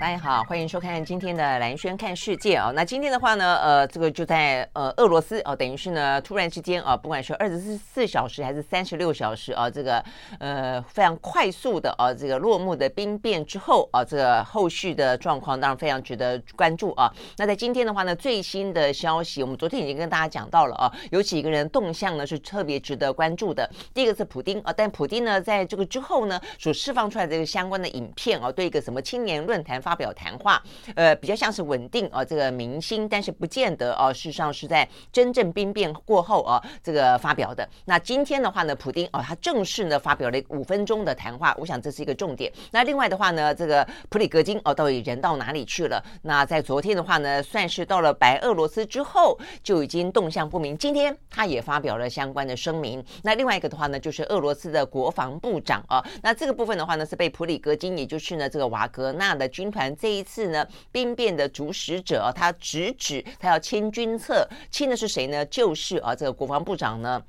[0.00, 2.70] 大家好，欢迎收看今天的蓝轩看世界啊。
[2.72, 10.02] 那今天的话呢，呃，这个就在呃俄罗斯哦，等于是呢，突然之间啊，不管是二十四小时还是三十六小时啊，这个
[10.38, 17.12] 呃非常快速的啊，这个落幕的兵变之后啊，这个后续的状况当然非常值得关注啊。
[17.36, 23.68] 那在今天的话呢，最新的消息，我们昨天已经跟大家讲到了啊，有几个人动向呢是特别值得关注的。
[23.92, 29.82] 第一个是普丁啊，但普丁呢，在这个之后呢，所释放出来的这个相关的影片啊，对一个什么青年论坛。
[29.88, 30.62] 发表谈话，
[30.96, 37.66] 呃，比较像是稳定啊，这个民心，但是不见得哦，事实上是在真正兵变过后啊，这个发表的。
[37.86, 42.52] 那今天的话呢，普丁哦，他正式呢发表了五分钟的谈话，我想这是一个重点。
[42.70, 46.04] 那另外的话呢，这个普里格金哦，到底人到哪里去了？
[46.20, 50.76] 那在昨天的话呢，算是到了白俄罗斯之后，就已经动向不明。
[50.76, 53.02] 今天他也发表了相关的声明。
[53.22, 59.77] 那另外一个的话呢，就是俄罗斯的国防部长啊，那这个部分的话呢，是被普里格金，也就是呢这个瓦格纳的军团。
[59.96, 65.44] 这一次呢，兵变的主使者，他直指他要清军策，清的是谁呢？
[65.46, 67.22] 就是啊，这个国防部长呢。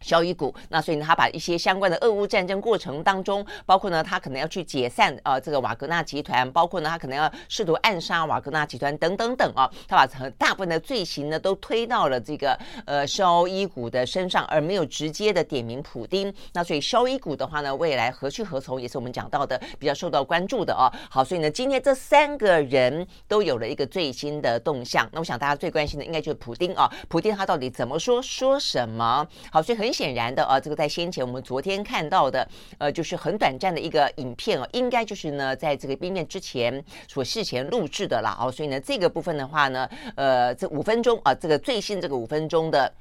[0.00, 16.32] 肖伊古，那所以呢，他把一些相关的俄乌战争过程当中，包括呢，他可能要去解散啊、呃、这个瓦格纳集团，包括呢，他可能要试图暗杀瓦格纳集团等等等啊，他把很大部分的罪行呢都推到了这个呃肖伊古的身上，而没有直接的点名普丁。
[16.52, 20.92] 那所以肖伊古的话呢，未来何去何从，也是我们讲到的比较受到关注的啊。
[21.10, 25.08] 好，所以呢，今天这三个人都有了一个最新的动向。
[25.10, 29.26] 那我想大家最关心的应该就是普丁啊，普丁他到底怎么说，说什么？
[29.50, 29.86] 好，所以很。
[29.96, 32.46] 显然的啊，这个在先前我们昨天看到的，
[32.76, 42.92] 呃，就是很短暂的一个影片啊，应该就是呢，在这个冰面之前所事前录制的了哦，所以呢，这个部分的话呢，呃，这五分钟啊，这个最新这个五分钟的。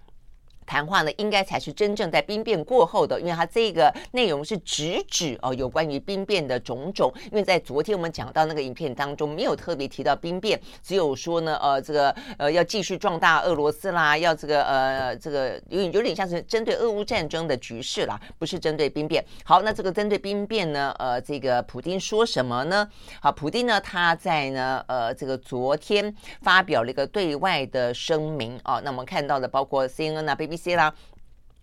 [0.66, 7.14] 谈话呢，应该才是真正在兵变过后的，因为他这个内容是直指哦，有关于兵变的种种。
[7.32, 19.24] 因为在昨天我们讲到那个影片当中，没有特别提到兵变，只有说呢，呃，这个呃要继续壮大俄罗斯啦，要这个呃这个有有点像是针对俄乌战争的局势啦，不是针对兵变。
[19.44, 22.90] 好，那这个针对兵变呢，呃，这个普丁说什么呢？
[23.22, 30.55] 好，普丁呢他在呢呃这个昨天发表了一个对外的声明啊，那我们看到的包括 CNN 啊，B B。
[30.56, 30.92] 一些啦。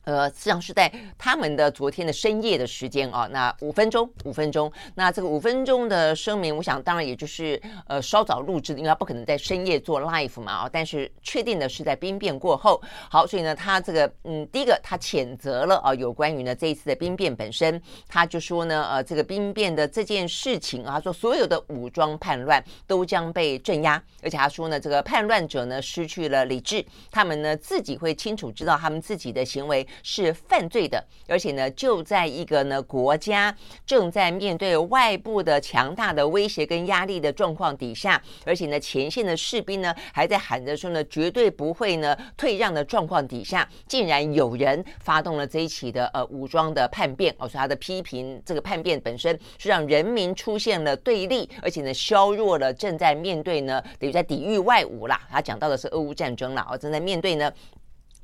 [0.05, 29.87] 呃，实际上是在他们的昨天的深夜的时间啊，那五分钟，五分钟，那这个五分钟的声明，我想当然也就是呃稍早录制的，因为他不可能在深夜做 live 嘛啊，但是确定的是在兵变过后，好，所以呢，他这个嗯，第一个他谴责了啊，有关于呢这一次的兵变本身，他就说呢，呃，这个兵变的这件事情啊，他说所有的武装叛乱都将被镇压，而且他说呢，这个叛乱者呢失去了理智，他们呢自己会清楚知道他们自己的行为。
[30.03, 33.55] 是犯罪的，而且呢，就在一个呢国家
[33.87, 47.35] 正在面对外部的强大的威胁跟压力的状况底下，而且呢，前线的士兵呢还在喊着说呢，绝对不会呢退让的状况底下，竟然有人发动了这一起的呃武装的叛变。
[47.39, 55.21] 哦，所以他的批评这个叛变本身是让人民出现了对立，而且呢削弱了正在面对呢等于在抵御外侮啦。
[55.31, 57.53] 他讲到的是俄乌战争啦，哦，正在面对呢。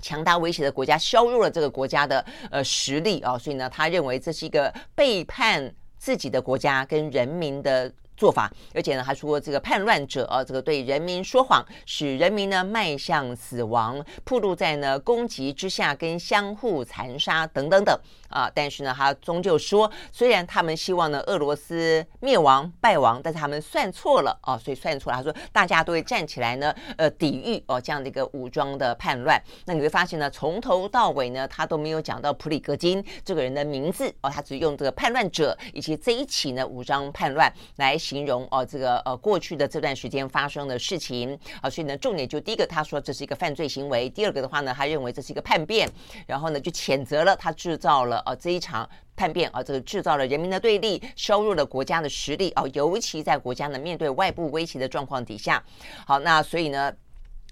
[0.01, 17.97] 强大威胁的国家削弱了这个国家的呃实力啊，所以呢，他认为这是一个背叛自己的国家跟人民的做法，而且呢，还说这个叛乱者啊，这个对人民说谎，使人民呢迈向死亡，暴露在呢攻击之下跟相互残杀等等等。
[18.29, 25.17] 啊，但是呢，他终究说，虽然他们希望呢俄罗斯灭亡败亡，但是他们算错了啊，所以算错了。
[25.17, 29.41] 他说大家都会站起来呢，呃，抵御哦这样的一个武装的叛乱。
[29.65, 45.91] 那你会发现呢，从头到尾呢，他都没有讲到普里戈金这个人的名字哦，他只用这个叛乱者以及这一起呢武装叛乱来形容哦这个呃过去的这段时间发生的事情啊，所以呢，重点就第一个他说这是一个犯罪行为，第二个的话呢，他认为这是一个叛变，
[46.27, 55.63] 然后呢就谴责了他制造了呃这一场叛变啊，这个制造了人民的对立，削弱了国家的实力啊，尤其在国家呢面对外部威胁的状况底下，
[56.07, 56.93] 好，那所以呢。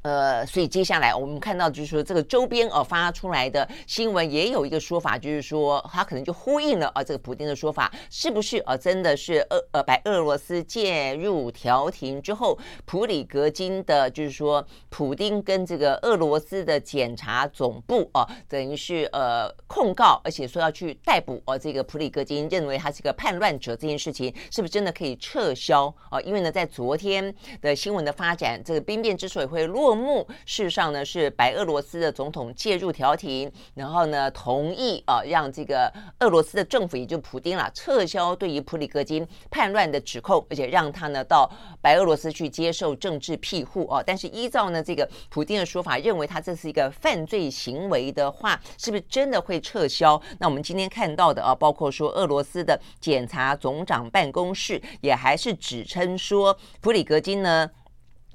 [0.06, 26.20] 呃，所以接下来我们看到就是说，这个周边呃发出来的新闻也有一个说法，就是说他可能就呼应了啊这个普丁的说法，是不是啊真的是俄呃白俄罗斯介入调停之后，普里格金的，就是说普丁跟这个俄罗斯的检察总部啊，等于是呃控告，而且说要去逮捕啊这个普里格金，认为他是个叛乱者这件事情，是不是真的可以撤销啊？
[26.20, 29.95] 因为呢，在昨天的新闻的发展，这个兵变之所以会落。
[29.96, 41.50] 幕事实上呢是白俄罗斯的总统介入调停，然后呢同意啊让这个俄罗斯的政府也就普丁啦撤销对于普里格金叛乱的指控，而且让他呢到
[41.81, 44.02] 白俄罗斯去接受政治庇护啊。
[44.04, 50.20] 但是依照呢这个普丁的说法，认为他这是一个犯罪行为的话，是不是真的会撤销？
[50.38, 57.70] 那我们今天看到的啊，包括说俄罗斯的检察总长办公室也还是指称说普里格金呢。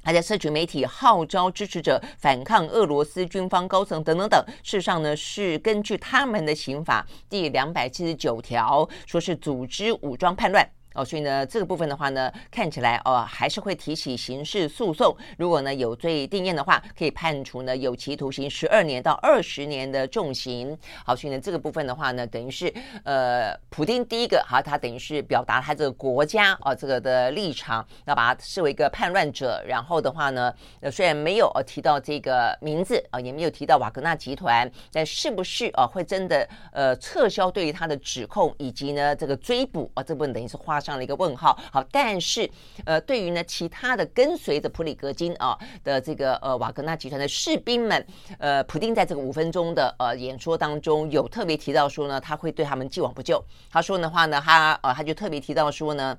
[0.03, 10.67] 还在社群媒体号召支持者反抗俄罗斯军方高层等等等，事实上呢是根据他们的刑法第两百七十九条，说是组织武装叛乱。
[10.93, 15.15] 哦，所以呢，这个部分的话呢，看起来哦，还是会提起刑事诉讼。
[15.37, 20.77] 如果呢有罪定谳的话，可以判处呢有期徒刑十二年到二十年的重刑。
[21.05, 22.73] 好，所以呢这个部分的话呢，等于是
[23.05, 29.63] 呃，普丁第一个哈，他等于是表达他这个国家啊这个的立场，要把他视为一个叛乱者。
[29.65, 40.80] 然后的话呢，呃，虽然没有呃提到这个名字啊，也没有提到瓦格纳集团，但是不是啊会真的呃撤销对于他的指控，以及呢这个追捕啊这部分等于是花。
[40.81, 42.49] 上了一个问号，好，但是
[42.83, 48.05] 呃，对于呢其他的跟随着普里格金啊的这个呃瓦格纳集团的士兵们，
[48.39, 53.41] 呃，普丁在这个五分钟的呃演说当中有特别提到说呢，他会对他们既往不咎。
[53.69, 56.17] 他说的话呢，他呃他就特别提到说呢，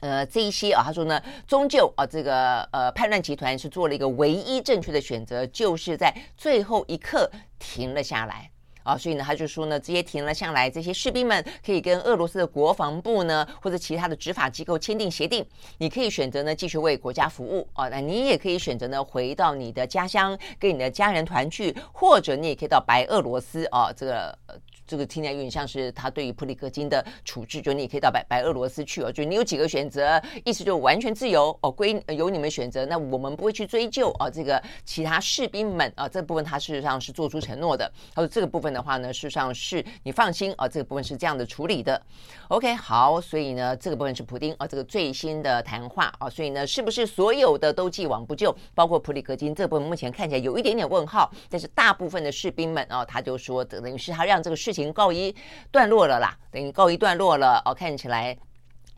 [0.00, 8.50] 呃这一些啊，他说呢，终究啊这个呃叛乱集团是做了一个唯一正确的选择，就是在最后一刻停了下来。
[8.82, 15.44] 啊，所以呢，他就说呢，这些停了下来，这些士兵们可以跟俄罗斯的国防部呢，或者其他的执法机构签订协定。
[15.78, 24.38] 你可以选择呢，继续为国家服务啊，那你也可以选择呢，回到你的家乡，跟你的家人团聚，或者你也可以到白俄罗斯啊，这个。
[24.86, 32.84] 这个听起来有点像是他对于普里戈金的处置，就你也可以到白白俄罗斯去哦，就你有几个选择，意思就完全自由哦，归由你们选择。
[32.86, 37.90] 那我们不会去追究啊，这个其他士兵们啊，这部分他事实上是做出承诺的。
[38.14, 42.00] 他说这个部分的话呢，事实上是你放心啊，这个部分是这样的处理的。
[42.48, 54.92] OK，好，所以呢，这个部分是普丁啊，这个最新的谈话啊，所以呢，是不是所有的都既往不咎，包括普里戈金这部分目前看起来有一点点问号，但是大部分的士兵们啊，他就说等于是他让这个事情。
[54.92, 55.34] 告一
[55.70, 58.36] 段落了啦，等于告一段落了哦，看起来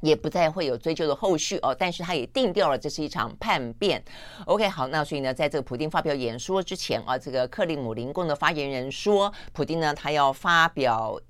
[0.01, 4.03] 也不再会有追究的后续哦，但是他也定调了这是一场叛变。
[4.47, 11.21] OK，好，那所以呢，在这个普丁发表演说之前啊，这个克里姆林宫的发言人说，普丁呢，他要发表。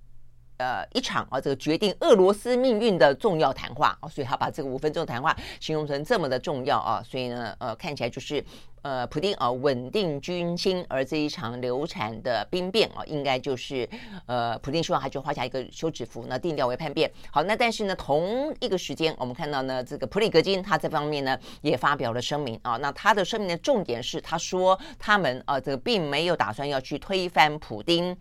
[0.57, 8.45] 呃，一场啊，这个决定俄罗斯命运的重要谈话啊，所以他把这个五分钟谈话形容成这么的重要啊，所以呢，呃，看起来就是
[8.83, 13.89] 呃，普丁啊稳定军心，而这一场流产的兵变啊，应该就是
[14.27, 17.11] 呃，普丁希望他就画下一个休止符，那定调为叛变。
[17.33, 28.17] 好，那但是呢，同一个时间，我们看到呢，这个普里格金他这方面呢也发表了声明啊，那他的声明的重点是，他说他们啊，这个并没有打算要去推翻普丁。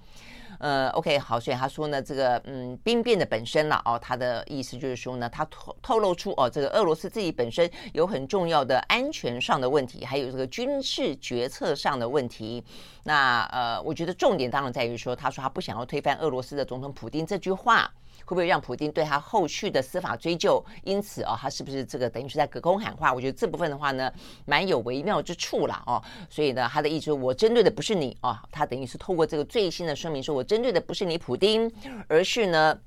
[0.64, 12.64] 呃，OK，好，所以他说呢，这个嗯，兵变的本身了哦，他的意思就是说呢，他透透露出哦，这个俄罗斯自己本身有很重要的安全上的问题，还有这个军事决策上的问题。
[13.04, 17.92] 那呃，我觉得重点当然在于说，他说他不想要推翻俄罗斯的总统普京这句话。
[18.26, 20.64] 会不会让普京对他后续的司法追究？
[20.84, 23.12] 因此啊，他是不是这个等于是在隔空喊话？
[23.12, 24.10] 我觉得这部分的话呢，
[24.46, 26.02] 蛮有微妙之处了哦。
[26.30, 31.70] 所以呢，他的意思是我针对的不是你哦，他等于是透过这个最新的声明说，我针对的不是你普丁，
[32.08, 32.80] 而是呢。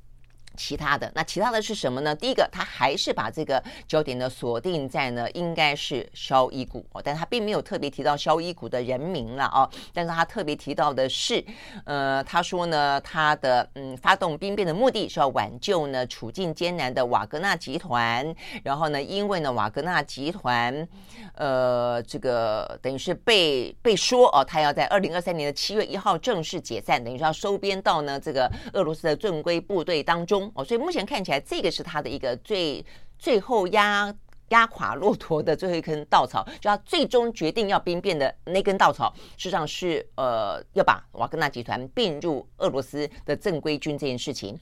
[0.56, 2.14] 其他的那其他的是什么呢？
[2.14, 11.44] 第一个，他还是把这个焦点呢锁定在呢，应该是萧伊古哦，但他并没有特别提到萧伊古的人名了哦，但是他特别提到的是，
[11.84, 20.86] 呃，他说呢，他的嗯发动兵变的目的是要挽救呢处境艰难的瓦格纳集团，然后呢，因为呢瓦格纳集团，
[21.34, 30.45] 呃，这个等于是被被说哦，他要在二零二三年的七月一号正式解散，等于说要收编到呢这个俄罗斯的正规部队当中。
[30.54, 32.84] 哦，所以目前看起来，这个是他的一个最
[33.18, 34.14] 最后压
[34.50, 44.58] 压垮骆驼的最后一根稻草，就要最终决定要兵变的那根稻草，实际上是呃要把瓦格纳集团并入俄罗斯的正规军这件事情。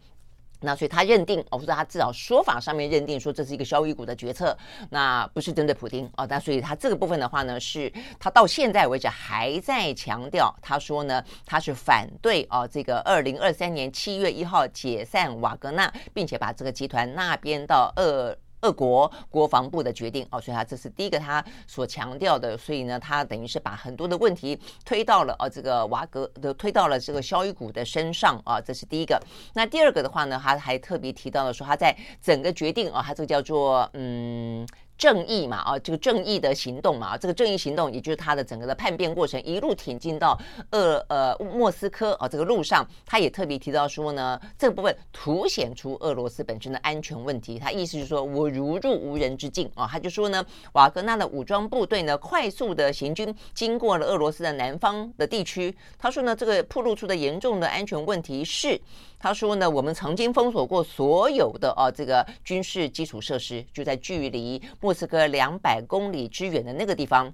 [0.64, 4.56] 那所以他认定，或者他至少说法上面认定说这是一个消费股的决策，
[4.90, 6.26] 那不是针对普丁哦。
[6.28, 18.36] 那所以他这个部分的话呢，是他到现在为止还在强调，他说呢他是反对哦这个二零二三年七月一号解散瓦格纳，并且把这个集团纳编到俄。
[18.64, 29.20] 各国国防部的决定哦，所以他这是第一个他所强调的，所以呢，他等于是把很多的问题推到了哦这个瓦格的推到了这个肖伊古的身上啊，这是第一个。
[29.52, 34.66] 那第二个的话呢，他还特别提到了说他在整个决定啊，他这个叫做嗯。
[34.96, 40.38] 正义嘛，啊，这个正义的行动嘛，这个正义行动，也就是他的整个的叛变过程，一路挺进到
[40.70, 47.58] 俄呃莫斯科啊这个路上，他也特别提到说呢，这部分凸显出俄罗斯本身的安全问题。
[47.58, 55.74] 他意思是说我如入无人之境啊，他就说呢，瓦格纳的武装部队呢快速的行军，经过了俄罗斯的南方的地区。
[55.98, 58.80] 他说呢，这个暴露出的严重的安全问题是。
[59.16, 67.32] 他说呢，我们曾经封锁过所有的啊，这个军事基础设施，就在距离莫斯科两百公里之远的那个地方。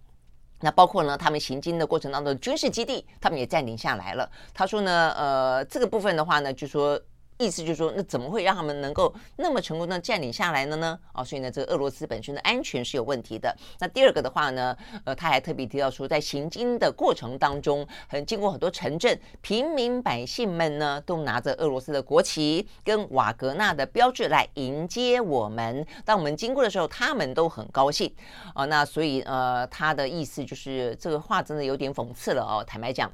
[0.60, 4.30] 那包括呢，他们行经的过程当中军事基地，他们也占领下来了。
[4.54, 7.00] 他说呢，呃，这个部分的话呢，就说。
[7.40, 10.98] 意思就是说，那怎么会让他们能够那么成功的占领下来了呢？
[11.14, 13.56] 哦，所以呢，这个俄罗斯本身的安全是有问题的。
[13.78, 25.86] 那第二个的话呢，呃，他还特别提到说，在行经的过程当中，很经过很多城镇，平民百姓们呢都拿着俄罗斯的国旗跟瓦格纳的标志来迎接我们。
[26.04, 28.14] 当我们经过的时候，他们都很高兴。
[28.54, 33.10] 哦，那所以呃，他的意思就是这个话真的有点讽刺了哦，坦白讲。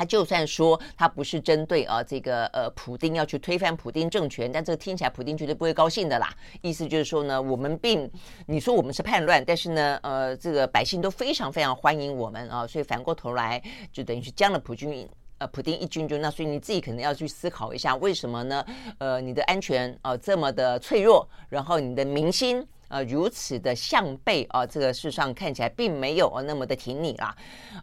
[0.00, 6.32] 他就算说他不是针对啊这个呃普丁要去推翻普丁政权，但这个听起来普丁绝对不会高兴的啦。
[6.62, 8.10] 意思就是说呢，我们并
[8.46, 18.64] 你说我们是叛乱，但是呢呃这个百姓都非常非常欢迎我们啊，所以反过头来就等于是将了普军呃普丁一军就那，所以你自己可能要去思考一下为什么呢？
[18.96, 22.66] 呃你的安全啊这么的脆弱，然后你的民心。
[22.90, 27.34] 呃，如此的向背啊，这个事实上看起来并没有那么的挺你啦。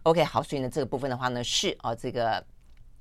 [0.04, 2.46] OK，好，所以呢，这个部分的话呢，是啊，这个。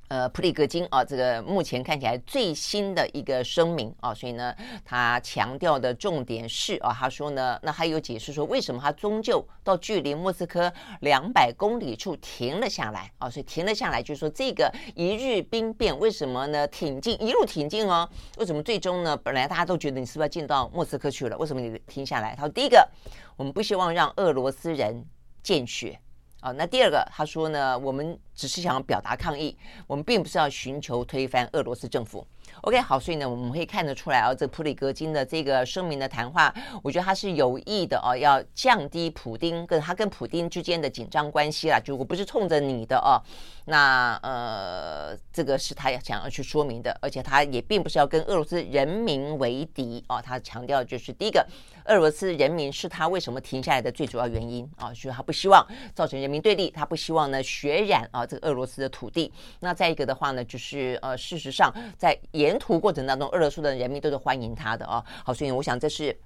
[0.09, 16.67] 呃，普里格金啊，这个目前看起来最新的一个声明啊，所以呢，他强调的重点是啊，他说呢，那还有解释说为什么他终究到距离莫斯科两百公里处停了下来啊，所以停了下来就是说这个一日兵变为什么呢？
[16.69, 18.09] 挺进一路挺进哦，
[18.39, 19.17] 为什么最终呢？
[19.17, 21.37] 本来大家都觉得你是不是要进到莫斯科去了？
[21.39, 22.37] 为什么你停下来？
[22.37, 22.89] 他说第一个，
[23.37, 25.05] 我们不希望让俄罗斯人
[25.43, 25.99] 见血。
[26.41, 32.27] 啊，那第二个，他说呢，我们只是想要表达抗议，我们并不是要寻求推翻俄罗斯政府。
[32.63, 41.79] OK，好，所以呢，我们可以看得出来啊，这普里格金的这个声明的谈话，我觉得他是有意的哦，要降低普丁跟他跟普丁之间的紧张关系啦。
[41.79, 43.21] 就我不是冲着你的哦，
[43.67, 50.21] 那呃，这个是他想要去说明的，而且他也并不是要跟俄罗斯人民为敌哦。
[50.21, 51.47] 他强调就是第一个，
[51.85, 59.33] 俄罗斯人民是他为什么停下来的最主要原因啊，就是他不希望造成人民对立，他不希望呢血染啊这个俄罗斯的土地。
[59.61, 65.03] 那再一个的话呢，就是呃，事实上在沿途过程当中，俄罗斯的人民都是欢迎他的哦。
[65.25, 66.17] 好，所以我想这是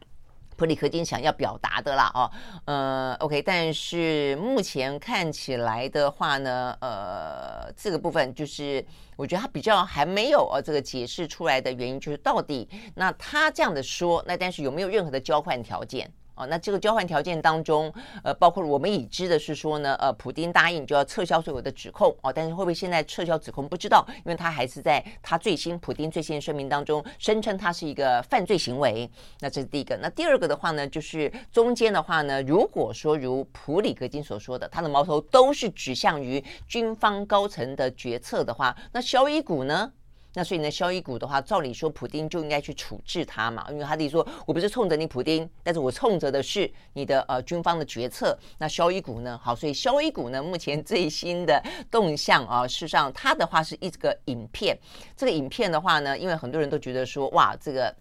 [0.56, 2.30] 普里克金想要表达的啦哦。
[2.66, 8.84] 呃，OK，但是目前看起来的话呢，呃，这个部分就是
[9.16, 16.10] 我觉得他比较还没有呃这个解释出来的原因，就是到底那他这样的说，那但是有没有任何的交换条件？
[16.40, 17.92] 哦，那这个交换条件当中，
[18.24, 29.10] 呃，包括我们已知的是说呢，呃，普丁答应就要撤销所有的指控哦，但是会不会现在撤销指控不知道，因为他还是在他最新普丁最新的声明当中声称他是一个犯罪行为。
[29.40, 29.94] 那这是第一个。
[29.98, 39.92] 那第二个的话呢，就是中间的话呢，如果说如普里格金所说的，他的矛头都是指向于军方高层的决策的话，那肖伊古呢？
[40.34, 48.38] 那所以呢，萧伊古的话，照理说，普丁就应该去处置他嘛，因为他自己说，我不是冲着你普丁，但是我冲着的是你的呃军方的决策。
[48.56, 49.36] 那萧伊古呢？
[49.42, 51.60] 好，所以萧伊古呢，目前最新的
[51.90, 54.78] 动向啊，事实上他的话是一个影片。
[55.16, 57.92] 这个影片的话呢，因为很多人都觉得说，哇，这个，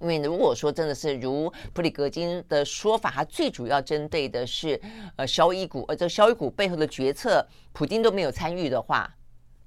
[0.00, 4.80] 因为如果说真的是如普里格金的说法，他最主要针对的是
[5.16, 9.14] 呃肖伊古，而这肖伊古背后的决策，普丁都没有参与的话。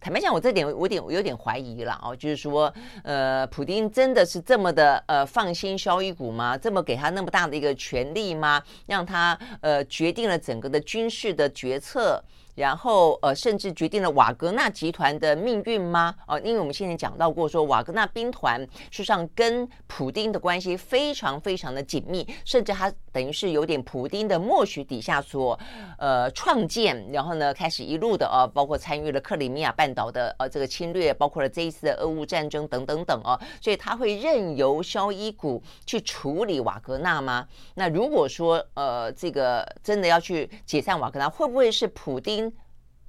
[0.01, 6.57] 坦白讲，我这点我有点我有点怀疑了哦，就是说，呃，普丁真的是这么的呃放心萧伊古吗？
[6.57, 8.63] 这么给他那么大的一个权利吗？
[8.85, 12.23] 让他呃决定了整个的军事的决策，
[12.59, 16.13] 然后呃，甚至决定了瓦格纳集团的命运吗？
[16.27, 18.59] 哦、因为我们现在讲到过说，瓦格纳兵团
[18.91, 25.57] 事实上跟普丁的关系非常非常的紧密，甚至他等于是有点普丁的默许底下所
[25.97, 37.47] 呃创建，然后呢开始一路的呃，包括参与了克里米亚半岛的呃这个侵略，包括了这一次的俄乌战争等等等哦、所以他会任由肖伊古去处理瓦格纳吗？
[37.75, 42.48] 那如果说呃这个真的要去解散瓦格纳，会不会是普丁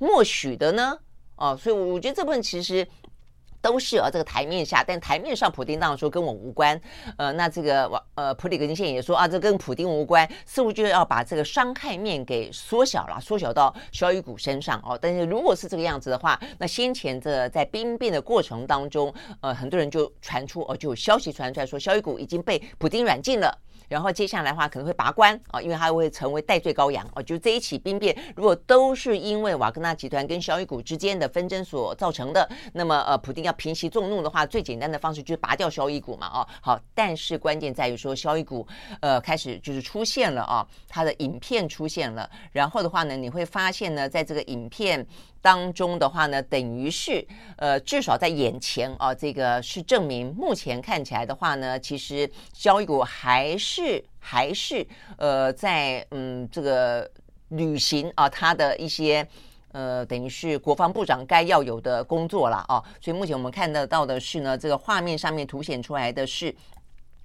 [0.01, 0.99] 默许的呢？
[1.37, 2.87] 哦，所以我觉得这部分其实
[3.61, 6.81] 都是啊，这个台面下，但台面上普丁当然说跟我无关。
[7.19, 14.99] 呃，那这个呃普里格金现也说啊，这跟普丁无关，似乎就要把这个伤害面给缩小了，缩小到肖伊古身上哦。
[15.01, 23.55] 但是如果是这个样子的话，那先前这在兵变的过程当中，呃，很多人就传出哦，就有消息传出来说，肖伊古已经被普丁软禁了。
[23.91, 27.23] 然后接下来的话可能会拔关啊，因为他会成为代罪羔羊哦。
[27.23, 36.47] 就这一起兵变，如果都是因为瓦格纳集团跟萧伊古之间的纷争所造成的，那么呃，普丁要平息众怒的话，最简单的方式就是拔掉萧伊古嘛哦。
[36.61, 38.65] 好，但是关键在于说萧伊古
[39.01, 45.05] 呃开始就是出现了啊，他的影片出现了，然后的话呢，你会发现呢，在这个影片。
[45.43, 57.11] 当中的话呢，等于是呃，至少在眼前啊，这个是证明目前看起来的话呢，其实萧伊古还是还是呃，在嗯这个
[57.49, 59.27] 履行啊他的一些
[59.73, 62.83] 呃，等于是国防部长该要有的工作了啊。
[63.01, 66.55] 所以目前我们看得到的是呢，这个画面上面凸显出来的是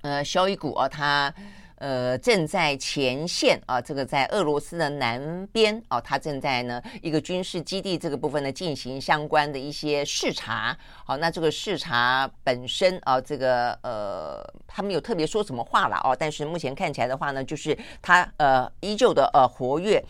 [0.01, 1.33] 呃，肖伊古啊他。
[1.77, 10.77] 呃，正在前线啊，这个在俄罗斯的南边啊，他正在呢一个军事基地这个部分呢进行相关的一些视察。
[11.03, 20.01] 好，那这个视察本身啊，这个呃，他没有特别说什么话了哦，但是目前看起来的话呢，就是他呃依旧的呃活跃。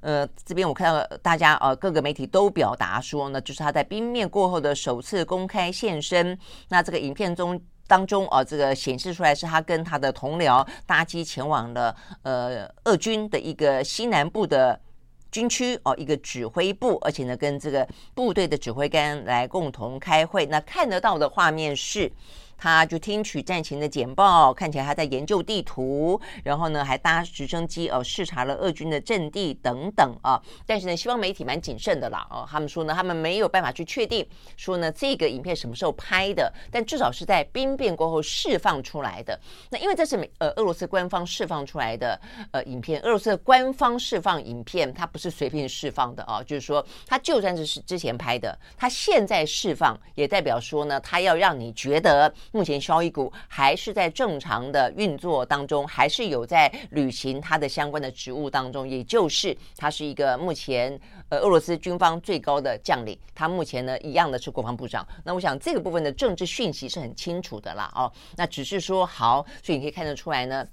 [0.00, 6.36] 呃，这边我看到大家呃各个媒体都表达说呢，就是他在兵变过后的首次公开现身。
[6.68, 7.62] 那这个影片中。
[7.92, 14.80] 当中啊，这个显示出来是他跟他的同僚搭机前往了呃俄军的一个西南部的
[15.30, 20.46] 军区哦，一个指挥部，而且呢跟这个部队的指挥官来共同开会。
[20.46, 22.10] 那看得到的画面是。
[22.56, 30.40] 他就听取战情的简报，看起来他在研究地图，然后呢还搭直升机哦视察了俄军的阵地等等啊。
[30.64, 34.24] 但是呢，西方媒体蛮谨慎的啦哦，他们说呢，他们没有办法去确定
[34.56, 39.38] 说呢这个影片什么时候拍的，但至少是在兵变过后释放出来的。
[39.70, 42.20] 那因为这是美呃俄罗斯官方释放出来的
[42.52, 52.32] 呃影片，俄罗斯的官方释放影片，它不是随便释放的啊，就是说它就算是是之前拍的，它现在释放也代表说呢，它要让你觉得。
[52.52, 60.98] 目前萧伊古还是在正常的运作当中，还是有在履行他的相关的职务当中，也就是他是一个目前
[61.30, 65.06] 呃俄罗斯军方最高的将领，他目前呢一样的是国防部长。
[65.24, 70.66] 那我想这个部分的政治讯息是很清楚的啦哦，那只是说好，所以你可以看得出来呢，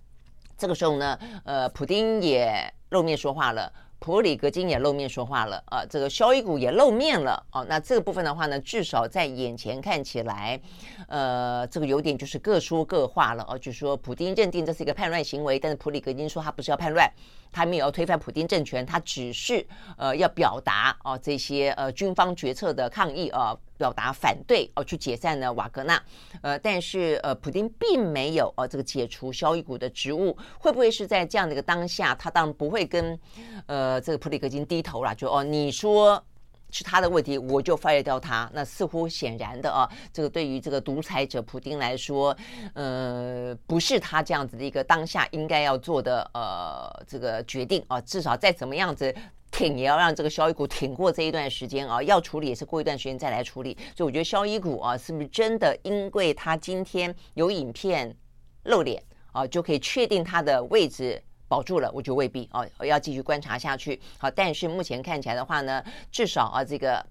[0.58, 3.72] 这个时候呢，呃，普丁也露面说话了。
[4.00, 7.66] 普里格金也露面说话了啊，这个肖伊古也露面了哦。
[7.68, 10.60] 那这个部分的话呢，至少在眼前看起来，
[11.08, 13.58] 呃，这个有点就是各说各话了哦。
[13.58, 17.12] 就说，普京认定这是一个叛乱行为，但是普里格金说他不是要叛乱。
[17.52, 19.66] 他没有要推翻普京政权，他只是
[19.98, 26.02] 呃要表达哦这些呃军方决策的抗议啊、呃，表达反对哦、去解散呢瓦格纳，
[26.42, 33.20] 呃，但是呃普京并没有哦、呃、这个解除肖伊古的职务，会不会是在这样的一个当下，他当然不会跟
[33.66, 36.24] 呃这个普里格金低头了，就哦你说。
[36.72, 38.50] 是他的问题，我就 fire 掉他。
[38.54, 42.36] 那似乎显然的啊，这个对于这个独裁者普丁来说，
[42.74, 48.00] 呃，不是他这样子的一个当下应该要做的呃这个决定啊。
[48.02, 49.14] 至少再怎么样子
[49.52, 52.02] 挺，也要让这个肖伊古挺过这一段时间啊。
[52.04, 53.76] 要处理也是过一段时间再来处理。
[53.96, 58.16] 所以我觉得肖伊古啊，是不是真的因为他今天有影片
[58.64, 59.02] 露脸
[59.32, 61.22] 啊，就可以确定他的位置？
[61.50, 64.00] 保住了，我觉得未必哦，要继续观察下去。
[64.18, 67.06] 好，但是目前看起来的话呢，至少啊，这个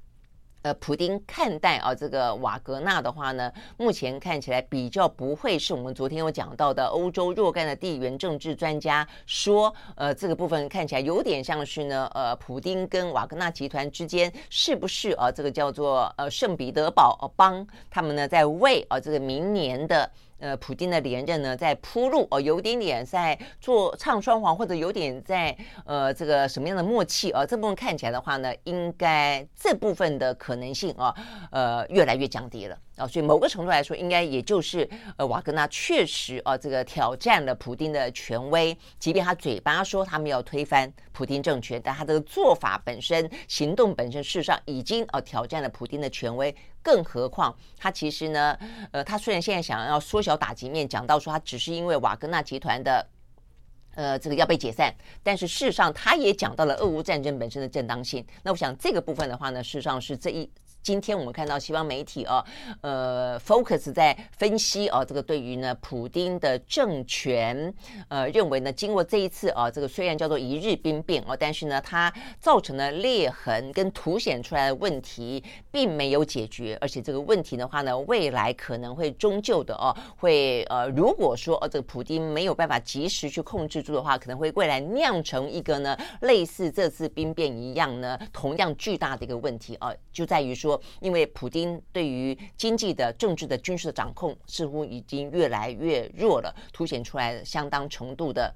[0.63, 20.09] 呃，普丁看待啊，这个瓦格纳的话呢，目前看起来比较不会是我们昨天有讲到的欧洲若干的地缘政治专家说，呃，这个部分看起来有点像是呢，呃，普丁跟瓦格纳集团之间是不是啊，这个叫做呃圣彼得堡帮他们呢在为啊这个明年的。
[20.39, 27.45] 呃，普丁的连任呢，在铺路哦，有点点在做唱双簧，或者有点在呃这个什么样的默契啊？
[27.45, 31.15] 这部分看起来的话呢，应该这部分的可能性啊，
[31.51, 38.77] 呃，越来越降低了啊，所以某个程度来说，应该也就是呃，瓦格纳确实啊，这个挑战了普丁的权威。
[38.99, 46.55] 即便他嘴巴说他们要推翻普丁政权，但他这个做法本身、行动本身，事实上已经啊挑战了普丁的权威。
[46.89, 48.59] 更何况他其实呢，
[48.93, 53.07] 呃，他虽然现在想要缩小打击面，讲到说他只是因为瓦格纳集团的
[53.95, 58.25] 呃这个要被解散，但是事实上他也讲到了俄乌战争本身的正当性。
[58.43, 60.51] 那我想这个部分的话呢，事实上是这一。
[60.83, 62.43] 今天我们看到西方媒体哦，
[62.81, 67.75] 呃，focus 在分析哦，这个对于呢，普丁的政权，
[68.09, 72.11] 呃，认为呢，经过这一次啊，这个虽然叫做一日兵变哦，但是呢，它
[72.41, 90.68] 造成的裂痕跟凸显出来的问题并没有解决，而且这个问题的话呢，未来可能会终究的哦，会呃，如果说哦，这个普丁没有办法及时去控制住的话，可能会未来酿成一个呢，类似这次兵变一样呢，同样巨大的一个问题哦，就在于说。
[90.69, 98.55] 说因为普丁对于经济的、政治的、军事的掌控似乎已经越来越弱了，凸显出来相当程度的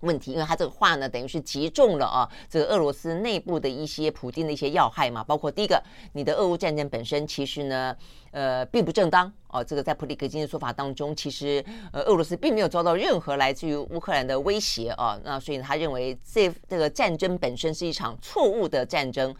[0.00, 0.32] 问题。
[0.32, 7.96] 因为他这个话呢，等于是击中了啊，这个俄罗斯内部的一些普丁的一些要害嘛，包括第一个，你的俄乌战争本身其实呢，
[8.30, 9.64] 呃，并不正当哦、啊。
[9.64, 15.18] 这个在普里格金的说法当中，其实呃，俄罗斯并没有遭到任何来自于乌克兰的威胁啊。
[15.24, 19.34] 那所以他认为这这个战争本身是一场错误的战争。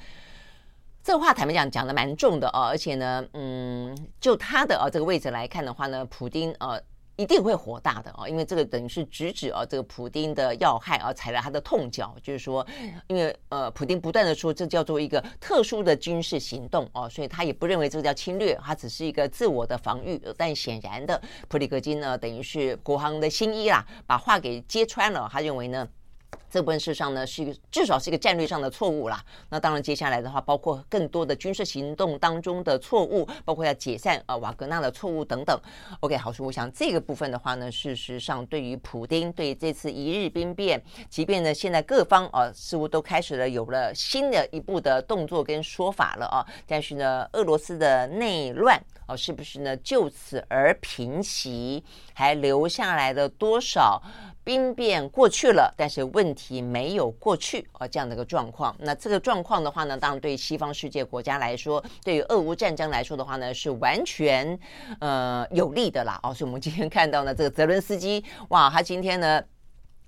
[1.02, 6.80] 这话坦白讲讲的蛮重的啊，而且呢，嗯，就他的啊这个位置来看的话呢，普丁呃
[7.16, 12.64] 一定会火大的啊，因为这个等于是直指啊这个普丁的要害啊，踩了他的痛脚，就是说，
[13.08, 20.22] 因为呃普丁不断的说这叫做一个特殊的军事行动啊，所以他也不认为这个叫侵略，他只是一个自我的防御。
[20.38, 25.88] 但显然的，普里格金呢等于是国行的新衣啦，把话给揭穿了，他认为呢。
[26.52, 29.24] 这部分事实上呢，是一个至少是一个战略上的错误啦。
[29.48, 35.58] 那当然，接下来的话，包括更多的军事行动当中的错误，包括要解散啊瓦格纳的错误等等。
[36.00, 54.02] OK，好，所以我想这个部分的话呢，事实上对于普丁对于这次一日兵变，即便呢现在各方啊似乎都开始了有了新的一步的动作跟说法了啊，但是呢，俄罗斯的内乱啊是不是呢就此而平息，还留下来了多少？
[54.44, 58.74] 兵变过去了，但是问题没有过去啊，这样的一个状况。
[58.80, 64.58] 那这个状况的话呢，当然对西方世界国家来说，对于俄乌战争来说的话呢，是完全
[65.00, 66.18] 呃有利的啦。
[66.22, 69.42] 哦，所以我们今天看到呢，这个泽伦斯基，哇，他今天呢。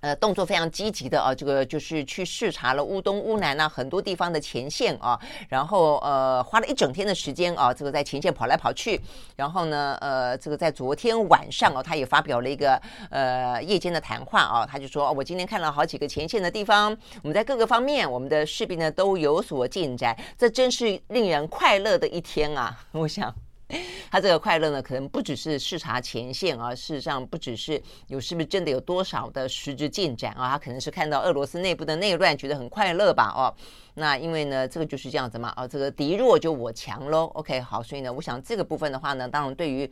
[0.01, 9.01] 呃，动作非常积极的啊，这个就是去视察了乌东、乌南啊很多地方的前线啊，然后呃花了一整天的时间啊，这个在前线跑来跑去，
[9.35, 12.79] 然后呢，呃，这个在昨天晚上啊，他也发表了一个
[13.09, 23.33] 呃夜间的谈话啊，他就说，我今天看了好几个前线的地方，我们在各个方面，我们的士兵呢都有所进展，这真是令人快乐的一天啊，我想。
[24.11, 33.33] 他这个快乐呢，可能不只是视察前线啊，事实上不只是有是不是真的有多少的实质进展啊，他可能是看到俄罗斯内部的内乱，觉得很快乐吧？
[33.35, 33.53] 哦，
[33.95, 37.25] 那因为呢，这个就是这样子嘛，哦，这个敌弱就我强喽。
[37.33, 39.89] OK，好，所以呢，我想这个部分的话呢，当然对于。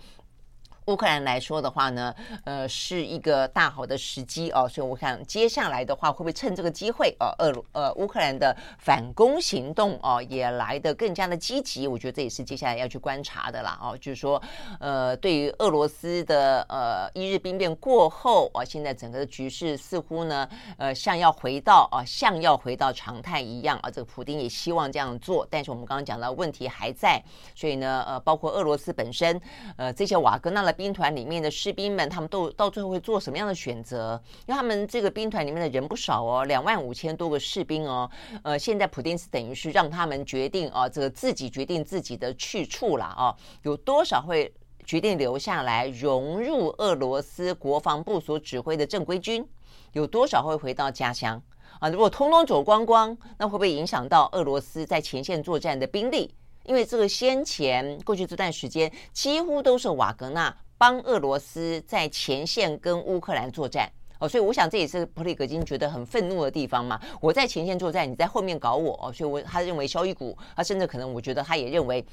[0.86, 14.42] 乌克兰来说的话呢，呃，是一个大好的时机哦，所以我看接下来的话会不会趁这个机会，呃，俄呃乌克兰的反攻行动哦，也来得更加的积极，我觉得这也是接下来要去观察的啦哦，就是说，
[14.80, 27.24] 呃，对于俄罗斯的呃一日兵变过后啊，现在整个的局势似乎呢，呃，像要回到啊，像要回到常态一样啊，这个普丁也希望这样做，但是我们刚刚讲到问题还在，
[27.56, 29.40] 所以呢，呃，包括俄罗斯本身，
[29.78, 30.73] 呃，这些瓦格纳的。
[30.74, 34.22] 兵团里面的士兵们，他们都到最后会做什么样的选择？
[34.48, 38.10] 因为他们这个兵团里面的人不少哦，两万五千多个士兵哦。
[38.44, 43.36] 呃，现在普丁是等于是让他们决定啊，这个自己决定自己的去处了啊。
[43.62, 44.54] 有多少会
[44.86, 49.48] 决定留下来融入俄罗斯国防部所指挥的正规军？
[49.94, 51.42] 有多少会回到家乡
[51.80, 51.88] 啊？
[51.90, 56.34] 如果通通走光光，那会不会影响到俄罗斯在前线作战的兵力？
[56.64, 67.00] 因为这个先前过去这段时间，几乎都是瓦格纳帮俄罗斯在前线跟乌克兰作战哦，所以我想这也是普里格金觉得很愤怒的地方嘛。
[67.22, 72.06] 我在前线作战，你在后面搞我哦，所以我他认为肖伊古，他甚至可能我觉得他也认为。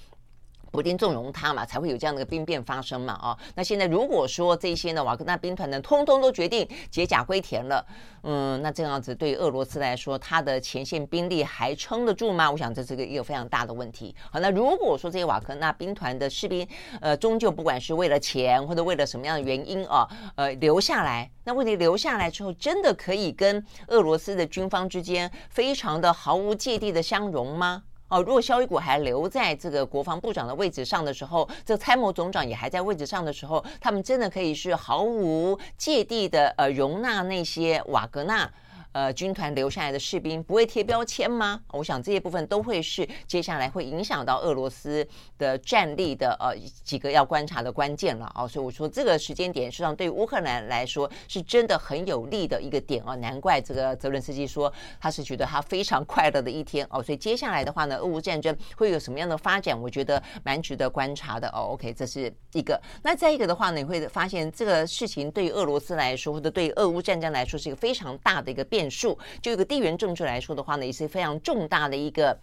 [0.71, 7.85] 普丁纵容他嘛，才会有这样的个兵变发生嘛，哦，那现在如果说这些呢，瓦格纳兵团呢，通通都决定解甲归田了，
[8.23, 12.51] 嗯，那这样子对俄罗斯来说，他的前线兵力还撑得住吗？
[12.51, 14.15] 我想这是个一个非常大的问题。
[14.31, 16.67] 好，那如果说这些瓦格纳兵团的士兵，
[17.01, 27.83] 呃，终究不管是为了钱或者为了什么样的原因啊，呃，留下来，那问题留下来之后，真的可以跟俄罗斯的军方之间非常的毫无芥蒂的相容吗？
[28.11, 38.51] 哦，如果肖伊古还留在这个国防部长的位置上的时候，这参谋总长也还在位置上的时候，他们真的可以是毫无芥蒂的呃容纳那些瓦格纳。
[38.93, 41.61] 呃，军团留下来的士兵不会贴标签吗？
[41.71, 45.07] 我想这些部分都会是接下来会影响到俄罗斯
[45.39, 48.49] 的战力的呃几个要观察的关键了啊。
[48.49, 53.15] 所以我说这个时间点实际上对乌克兰来说是真的很有利的一个点啊。
[53.15, 57.01] 难怪这个泽伦斯基说他是觉得他非常快乐的一天哦。
[57.01, 59.81] 所以接下来的话呢，俄乌战争会有什么样的发展？
[59.81, 61.71] 我觉得蛮值得观察的哦。
[61.75, 62.81] OK，这是一个。
[63.05, 68.80] 那再一个的话呢，你会发现这个事情对于俄罗斯来说，或者对于俄乌战争来说是一个非常大的一个变。
[68.81, 72.35] 变数，就一个地缘政治来说的话呢，也是非常重大的一个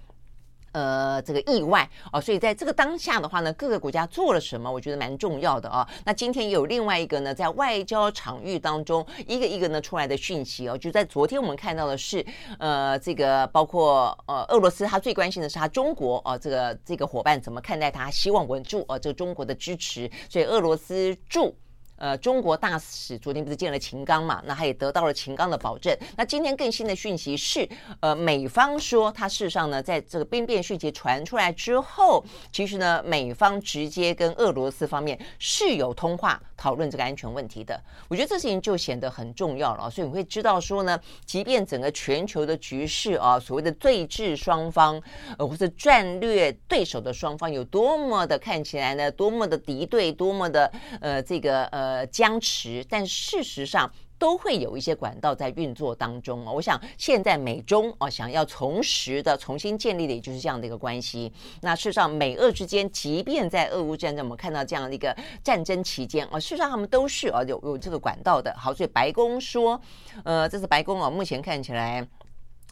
[0.71, 2.21] 呃这个意外哦。
[2.21, 5.87] 所以在这个当下的话呢，各个国家做了什么，我觉得蛮重要的啊。
[6.05, 12.23] 那今天也有另外一个呢，在外交场域当中，一个一个呢出来的讯息哦，就在昨天我们看到的是，
[12.59, 21.55] 呃，这个包括呃俄罗斯，他最关心的是他中国哦，这个这个伙伴怎么看待他，希望稳住哦这个中国的支持，所以俄罗斯驻。
[21.97, 24.41] 呃，中国大使昨天不是见了秦刚嘛？
[24.45, 25.97] 那他也得到了秦刚的保证。
[26.15, 27.67] 那今天更新的讯息是，
[28.01, 37.81] 呃，美方说他事实上呢，在这个兵变讯息传出来之后，其实呢，美方直接跟俄罗斯方面是有通话讨论这个安全问题的。
[38.07, 39.89] 我觉得这事情就显得很重要了。
[39.89, 45.01] 所以你会知道说呢，即便整个全球的局势啊，所谓的对峙双方，
[45.39, 51.86] 呃，或者战略对手的双方有多么的看起来呢，多么的敌对，多么的呃，这个呃。
[51.87, 56.43] 呃，僵持，但事实上都会有一些管道在运作当中。
[56.43, 61.31] 我想现在美中哦想要重拾的、重新建立的，也就是这样的一个关系。
[61.61, 68.53] 那事实上，美俄之间，即便在俄乌战争，我们看到这样的一个战争期间哦，事实上他们都是哦有有这个管道的。
[68.57, 69.79] 好，所以白宫说，
[70.25, 72.05] 呃，这是白宫哦，目前看起来。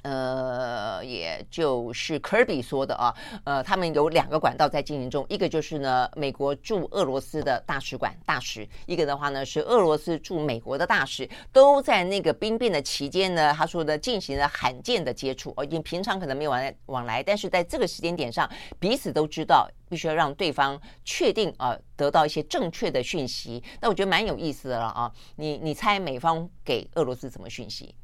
[0.06, 3.12] 呃，也就是科比说的啊，
[3.44, 23.64] 呃，他们有两个管道在进行中，一个就是呢，美国驻俄罗斯的大使馆大使，一个的话呢是俄罗斯驻美国的大使，都在那个兵变的期间呢，他说的进行了罕见的接触，哦，已经平常可能没有往来往来，但是在这个时间点上，彼此都知道必须要让对方确定啊，得到一些正确的讯息。
[23.82, 27.96] 那我觉得蛮有意思的了啊，你你猜美方给俄罗斯什么讯息？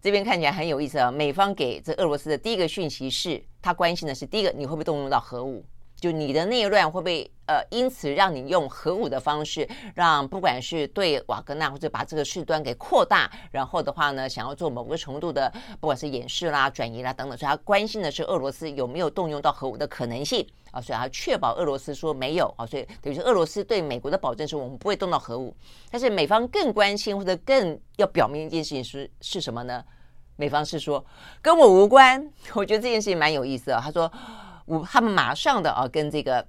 [0.00, 1.10] 这边看起来很有意思啊！
[1.10, 5.64] 美方给这俄罗斯的第一个讯息是，他关心的是第一个，你会不会动用到核武？
[5.96, 25.54] 就你的内乱会不会呃，因此让你用核武的方式，让不管是对瓦格纳或者把这个事端给扩大，然后的话呢，想要做某个程度的不管是掩饰啦、转移啦等等，所以他关心的是俄罗斯有没有动用到核武的可能性啊，所以他确保俄罗斯说没有啊，所以等于是俄罗斯对美国的保证是我们不会动到核武。
[25.90, 29.84] 但是美方更关心或者更要表明一件事情是是什么呢？
[30.36, 31.04] 美方是说
[31.42, 32.26] 跟我无关。
[32.54, 34.10] 我觉得这件事情蛮有意思啊，他说。
[34.64, 36.46] 我他们马上的啊，跟这个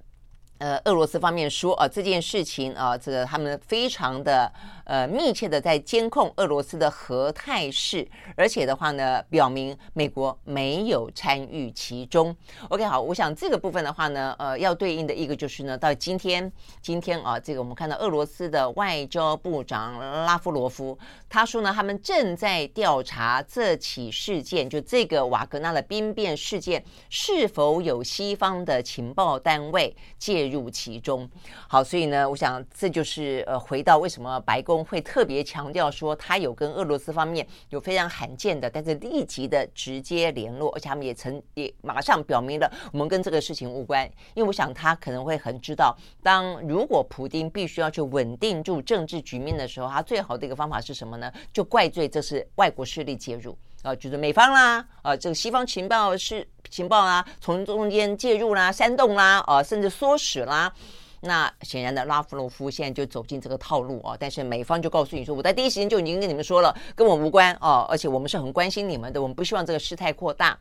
[0.64, 4.50] 呃俄罗斯方面说啊，这件事情啊，这个他们非常的。
[4.86, 12.36] 呃，密切的在监控俄罗斯的核态势，而且的话呢，表明美国没有参与其中。
[12.68, 20.98] OK，好，我想这个部分的话呢，呃，要对应的一个就是呢，到今天，今天啊，这个我们看到俄罗斯的外交部长拉夫罗夫
[21.30, 31.28] 他说呢，他们正在调查这起事件，就这个瓦格纳的兵变事件是否有西方的情报单位介入入其中。
[31.68, 34.82] 好，所以呢，我想这就是呃，回到为什么白宫。
[34.84, 44.08] 会特别强调说，他有跟俄罗斯方面有非常罕见的，但是立即的直接联络，而且他们也曾也马上表明了，我们跟这个事情无关。
[44.34, 51.32] 因为我想他可能会很知道，当如果普丁必须要去稳定住政治局面的时候，他最好的一个方法是什么呢？
[51.52, 60.72] 就怪罪这是外国势力介入啊，就是美方啦，啊，这个西方情报是情报啦，从中间介入啦、煽动啦，啊，甚至唆使啦。
[61.20, 70.58] 那显然的，拉夫罗夫现在就走进这个套路啊，但是美方就告诉你说，我在第一时间就已经跟你们说了，跟我无关哦，而且我们是很关心你们的，我们不希望这个事态扩大。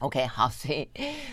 [0.00, 0.88] OK，好，所以，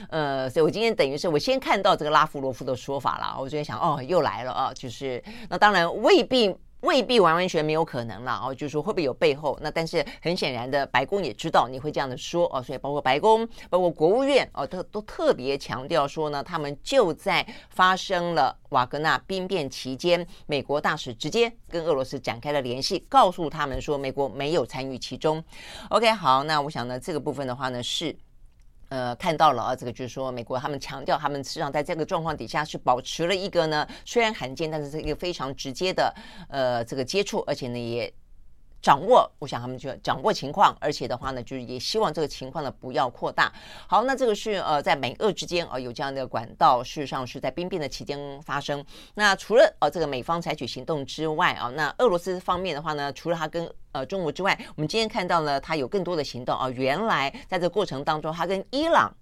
[0.10, 6.56] 呃，所以我今天等于是我先看到这个拉夫罗夫的说法了，我就想，哦，又来了啊，就是那当然未必。
[6.82, 9.58] 未必完完全没有可能了哦，就是说会不会有背后？
[9.62, 25.44] 那但是很显然的，白宫也知道你会这样的说哦，所以包括白宫、包括国务院哦，都都特别强调说呢，他们就在发生了瓦格纳兵变期间，美国大使直接跟俄罗斯展开了联系，告诉他们说美国没有参与其中。
[25.90, 28.16] OK，好，那我想呢，这个部分的话呢是。
[28.90, 36.14] 呃，看到了啊，这个就是说，美国他们强调，他们实际上在这个状况底下是保持了一个呢，虽然罕见，但是是一个非常直接的
[36.50, 38.12] 呃这个接触，而且呢也
[38.82, 43.52] 掌握，我想他们就掌握情况，而且的话呢，就是也希望这个情况呢不要扩大。
[43.88, 48.84] 好，那这个是呃在美俄之间啊、有这样的管道，事实上是在兵变的期间发生。
[49.16, 59.14] 那除了呃这个美方采取行动之外啊，那俄罗斯方面的话呢，除了他跟呃中国之外，我们今天看到呢，他有更多的行动啊、原来在这个过程当中，他跟伊朗，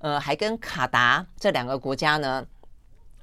[0.00, 2.44] 呃还跟卡达这两个国家呢。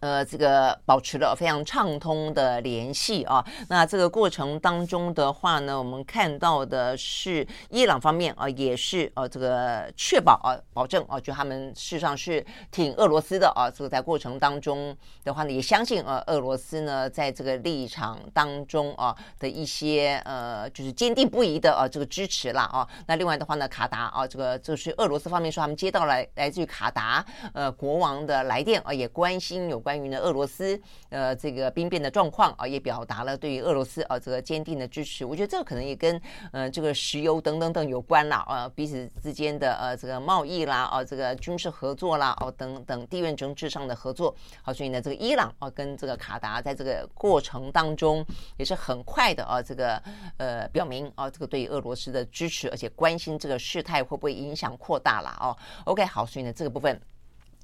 [0.03, 3.41] 呃，这个保持了非常畅通的联系啊。
[3.69, 13.71] 那这个过程当中的话呢，我们看到的是伊朗方面啊，也是呃这个确保啊，保证啊，就他们事实上是挺俄罗斯的啊。
[13.73, 22.85] 这个在过程当中的话呢，也相信呃俄罗斯呢在这个立场当中啊的一些呃就是坚定不移的啊这个支持啦啊。
[23.07, 29.92] 那另外的话呢，卡达啊，这个就是俄罗斯方面说他们接到来来自于卡达呃国王的来电啊，也关心有关。
[29.93, 30.79] 关于呢俄罗斯
[31.09, 35.23] 呃这个兵变的状况啊，也表达了对于俄罗斯啊这个坚定的支持。
[35.23, 36.19] 我觉得这个可能也跟
[36.51, 44.35] 呃这个石油等等等有关啦啊，彼此之间的呃这个贸易啦啊，这个军事合作啦哦、等等地缘政治上的合作。
[44.63, 48.25] 好，所以呢这个伊朗啊跟这个卡达在这个过程当中
[48.57, 50.01] 也是很快的啊这个
[50.37, 55.55] 呃表明啊这个对于俄罗斯的支持，而且关心这个事态会不会影响扩大了哦。
[55.85, 56.99] OK，好，所以呢这个部分。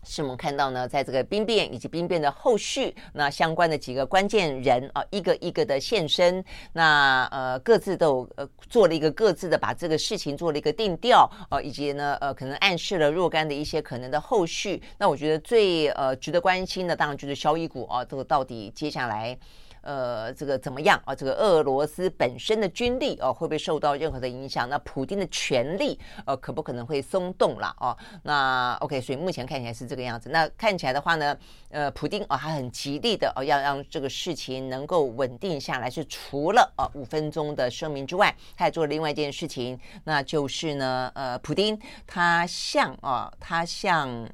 [0.03, 14.81] 是我们看到呢，在这个兵变以及兵变的后续，那相关的几个关键人啊，一个一个的现身，那呃各自都有呃做了一个各自的把这个事情做了一个定调啊、呃，以及呢呃可能暗示了若干的一些可能的后续。
[14.97, 19.37] 那我觉得最呃值得关心的，当然就是萧伊古啊，这个到底接下来。
[19.81, 21.15] 呃，这个怎么样啊？
[21.15, 24.67] 这个俄罗斯本身的军力哦、会不会受到任何的影响？
[24.69, 30.29] 那普丁的权力呃、可不可能会松动了哦、那 OK，所以目前看起来是这个样子。
[30.29, 31.35] 那看起来的话呢，
[31.69, 35.89] 呃，普丁啊，他很极力的哦、要让这个事情能够稳定下来。
[35.89, 44.29] 是除了啊五分钟的声明之外，他还做了另外一件事情，那就是呢，呃，普丁他向啊，他向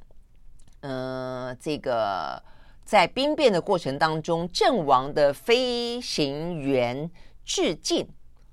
[0.81, 2.41] 呃这个。
[2.85, 7.09] 在兵变的过程当中，阵亡的飞行员
[7.43, 8.07] 致敬。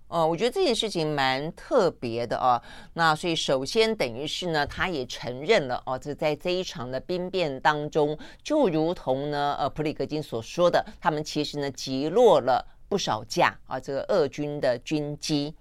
[0.09, 2.61] 哦，我觉得这件事情蛮特别的啊。
[2.95, 15.55] 那所以首先等于是呢，他也承认了哦，这在这一场的兵变当中，就如同呢，呃，普里格金所说的，他们其实呢击落了不少架啊，这个俄军的军机。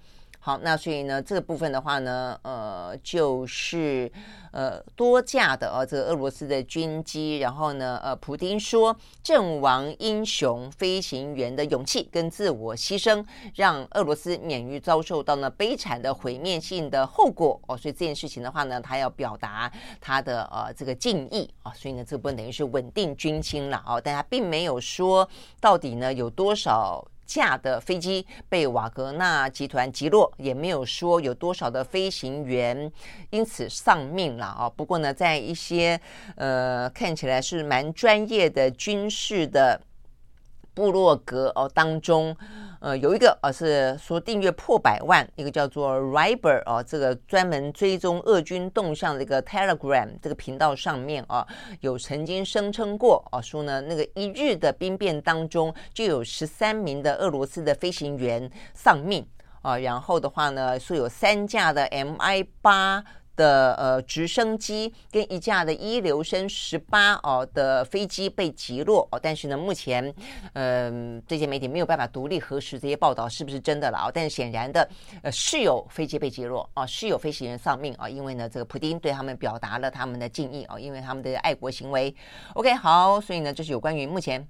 [0.44, 4.12] 好，那所以呢，这个部分的话呢，呃，就是
[4.52, 13.24] 呃多架的呃这个俄罗斯的军机，然后呢，呃，普丁说，阵亡英雄飞行员的勇气跟自我牺牲，
[13.54, 27.06] 让俄罗斯免于遭受到呢悲惨的毁灭性的后果哦，所以这件事情的话呢，他要表达他的呃这个敬意啊、哦，所以呢，这部分等于是稳定军心了哦，但他并没有说到底呢有多少。
[27.34, 32.92] 架的飞机被瓦格纳集团击落，也没有说有多少的飞行员
[33.30, 34.70] 因此丧命了啊。
[34.70, 35.98] 不过呢，在一些
[36.36, 39.80] 呃看起来是蛮专业的军事的
[40.74, 42.36] 部落格哦当中。
[42.80, 51.46] 呃，有一个呃是说订阅破百万，一个叫做 Riber 哦，这个专门追踪俄军动向的一个 Telegram 这个频道上面啊，
[51.82, 59.24] 有曾经声称过啊，说呢那个一日的兵变当中就有十三名的俄罗斯的飞行员丧命
[59.62, 63.04] 啊，然后的话呢说有三架的 Mi 八。
[63.36, 70.14] 的呃直升机跟一架的一留申十八哦的飞机被击落哦，但是呢，目前
[70.54, 74.12] 嗯、这些媒体没有办法独立核实这些报道是不是真的了啊、哦？
[74.14, 74.88] 但是显然的
[75.24, 82.14] 呃是有飞机被击落啊、哦，是有飞行员丧命啊、哦，因为呢这个普丁对他们表达了他们的敬意、哦，因为他们的爱国行为。
[82.54, 84.48] OK 好，所以呢这是有关于目前。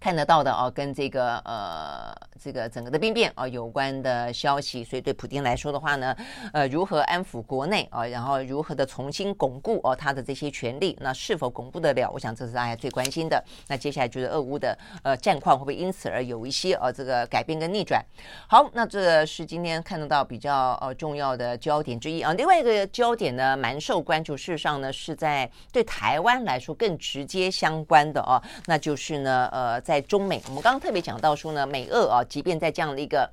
[0.00, 2.10] 看得到的哦，跟这个呃，
[2.42, 6.16] 这个整个的兵变啊有关的消息，所以对普丁来说的话呢，
[6.54, 12.10] 呃，如何安抚国内啊，然后如何的重新巩固哦他的这些权力，那是否巩固得了？
[12.10, 13.44] 我想这是大家最关心的。
[13.68, 18.02] 那接下来就是俄乌的呃战况会不会因此而有一些呃这个改变跟逆转？
[18.48, 22.32] 好，那这是今天看得到比较呃重要的焦点之一啊。
[22.32, 29.78] 另外一个焦点呢，蛮受关注，事实上呢是在对台湾来说更直接相关的哦，那就是呢呃。
[29.90, 33.28] 在中美，我们刚刚特别讲到说呢，美俄啊，即便在这样的一个。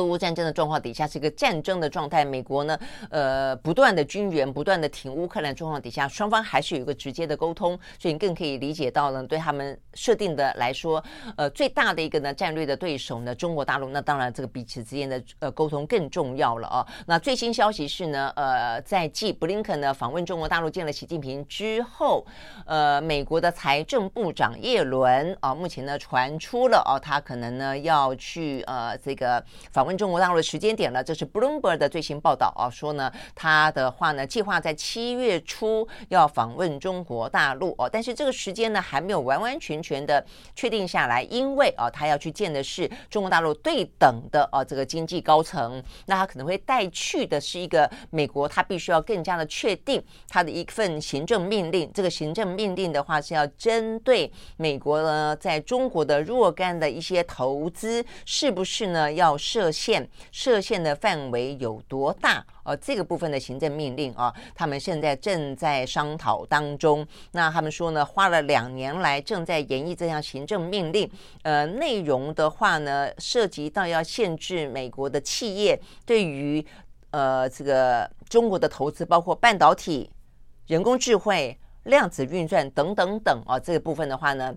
[0.00, 2.78] 俄乌战争的状况底下是一个战争的状态，美国呢，
[3.10, 11.04] 呃，不断的军援，不断的挺乌克兰状况底下，双方还是有一个直接的沟通，所以你更可以理解到呢，对他们设定的来说，
[11.36, 16.86] 呃，最大的一个呢战略的对手呢，中国大陆，那当然这个彼此之间的呃沟通更重要了啊。
[17.06, 22.26] 那最新消息是呢，呃，在继布林肯呢访问中国大陆见了习近平之后，
[22.64, 29.89] 呃，美国的财政部长叶伦啊，目前呢传出了哦，他可能呢要去呃这个访问。
[29.96, 31.02] 中国大陆的时间点了。
[31.02, 40.24] 这是 Bloomberg 的最新报道啊，说呢，他的话呢，计划在七月初要访问中国大陆哦，但是这个时间呢，还没有完完全全的
[40.54, 51.90] 确定下来，因为啊，他要去见的是中国大陆对等的啊这个经济高层，那他可能会带去的是一个美国，他必须要更加的确定他的一份行政命令。
[51.92, 60.06] 这个行政命令的话是要针对美国呢在中国的若干的一些投资，是不是呢要设限？
[60.30, 62.44] 设限的范围有多大？
[62.64, 67.06] 呃，这个部分的行政命令啊，他们现在正在商讨当中。
[67.32, 71.10] 那他们说呢，花了两年来正在研议这项行政命令。
[71.42, 76.64] 呃，内容的话呢，涉及到要限制美国的企业对于
[77.10, 80.10] 呃这个中国的投资，包括半导体、
[80.66, 84.54] 人工智慧、量子运算等等等啊，这个部分的话呢。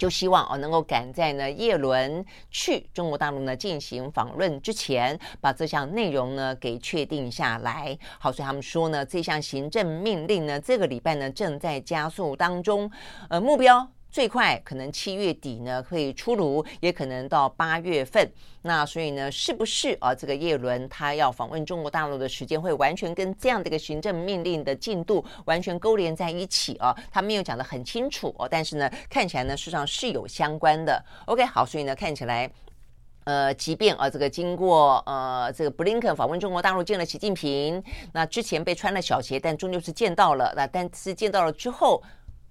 [0.00, 7.98] 就希望哦，能够赶在呢叶伦去中国大陆呢进行访问之前，把这项内容呢给确定下来。
[8.18, 12.90] 好，所以他们说呢，这项行政命令呢，这个礼拜呢正在加速当中，
[13.28, 13.86] 呃，目标。
[14.10, 18.28] 最快可能七月底呢会出炉，也可能到八月份。
[18.62, 20.14] 那所以呢，是不是啊？
[20.14, 26.94] 这个叶伦他要访问中国大陆的时间会完全跟这样的一个行政命令的进度完全勾连在一起啊？
[27.10, 31.02] 他没有讲得很清楚哦，但是呢，看起来呢，事实上是有相关的。
[31.26, 32.50] OK，好，所以呢，看起来，
[33.24, 37.82] 呃，即便啊，这个经过呃这个布林肯访问中国大陆见了习近平，
[38.12, 40.52] 那之前被穿了小鞋，但终究是见到了。
[40.56, 42.02] 那但是见到了之后。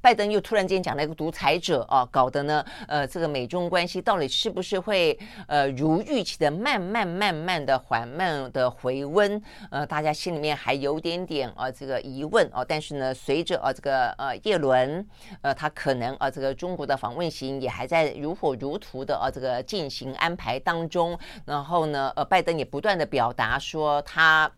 [0.02, 9.42] 拜登又突然间讲了一个独裁者啊，搞得呢，呃，这个美中关系到底是不是会呃如预期的慢慢慢慢的缓慢的回温？
[9.70, 12.66] 呃，大家心里面还有点点啊这个疑问哦。
[12.66, 15.06] 但是呢，随着啊这个呃叶伦
[15.42, 21.20] 呃他可能啊这个中国的访问行也还在如火如荼的啊这个进行安排当中。
[21.46, 24.50] 然后呢，呃，拜登也不断的表达说他。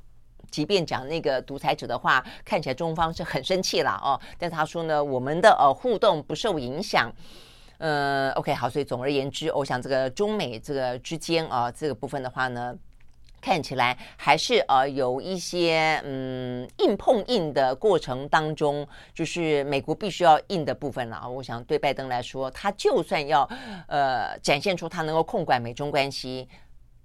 [0.51, 4.19] 即便讲那个独裁者的话，看起来中方是很生气了哦。
[4.37, 7.11] 但他说呢，我们的呃互动不受影响。
[7.79, 12.75] 呃，OK，好，所以总而言之，我想这个中美这个之间啊，这个部分的话呢，
[13.41, 21.27] 看起来还是呃有一些嗯硬碰硬的过程当中，就是美国必须要硬的部分了啊。
[21.27, 23.49] 我想对拜登来说，他就算要
[23.87, 26.47] 呃展现出他能够控管美中关系，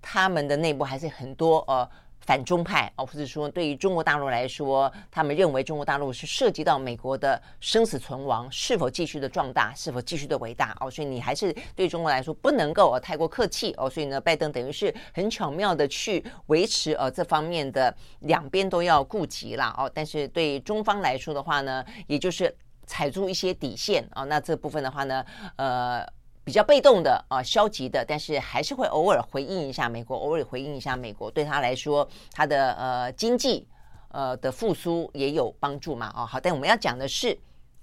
[0.02, 1.88] 他们的内部还是很多呃。
[2.26, 22.52] 反中派哦，或者说对于中国大陆来说，他们认为中国大陆是涉及到美国的生死存亡，是否继续的壮大，是否继续的伟大哦，所以你还是对中国来说不能够哦太过客气哦，所以呢，拜登等于是很巧妙的去维持呃这方面的两边都要顾及了哦，但是对中方来说的话呢，也就是
[22.86, 25.24] 踩住一些底线啊，那这部分的话呢，
[25.54, 26.04] 呃。
[26.46, 33.66] 比较被动的啊、消极的，但是还是会偶尔回应一下美国，偶尔回应一下美国，对他来说，他的呃经济
[34.10, 36.24] 呃的复苏也有帮助嘛啊、哦。
[36.24, 37.36] 好，但我们要讲的是，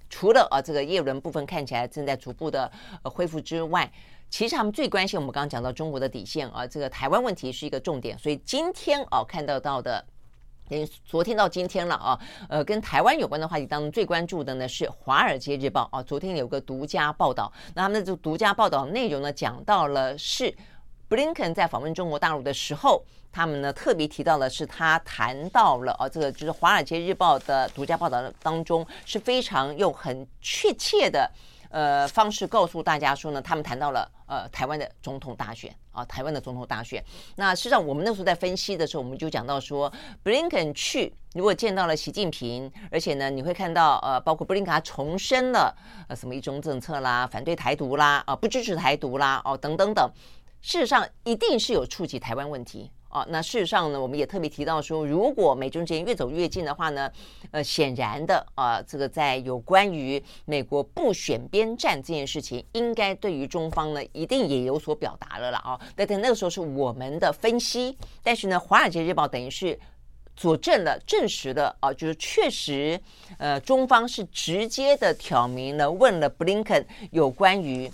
[0.08, 3.92] 除了啊、这个叶伦部分看起来正在逐步的呃恢复之外，
[4.30, 10.02] 其实他们最关心我们刚刚讲到中国的底线啊、这个台湾问题是一个重点，所以今天哦、看到到的。
[10.68, 16.02] 连昨天到今天了啊，呃，跟台湾有关的话题当中最关注的呢是《华尔街日报》啊。
[16.02, 20.54] 昨天有个独家报道，那他们的这独家报道内容呢，讲到了是
[21.06, 31.30] 布林肯在访问中国大陆的时候，他们呢特别提到的是他谈到了啊，这个就是《华尔街日报》的独家报道当中是非常用很确切的。
[31.70, 37.02] 呃，方式告诉大家说呢，他们谈到了呃台湾的总统大选啊，台湾的总统大选。
[37.36, 45.76] 那实际上我们那时候在分析的时候，我们就讲到说，布林肯去如果见到了习近平，而且呢，你会看到呃，包括布林肯他重申了
[46.08, 50.10] 呃什么一中政策啦，反对台独啦，啊、不支持台独啦，哦等等等，
[50.60, 52.90] 事实上一定是有触及台湾问题。
[53.14, 57.08] 哦，那事实上呢，我们也特别提到说，如果美中之间越走越近的话呢，
[57.52, 65.80] 呃，显然的啊，这个在有关于美国不选边站这件事情，应该对于中方呢，一定也有所表达了了啊。
[65.94, 69.78] 但在那个时候是我们的分析，但是呢，《华尔街日报》等于是
[70.34, 73.00] 佐证了、证实了啊，就是确实，
[73.38, 77.88] 呃，中方是直接的挑明了，问了布林肯有关于。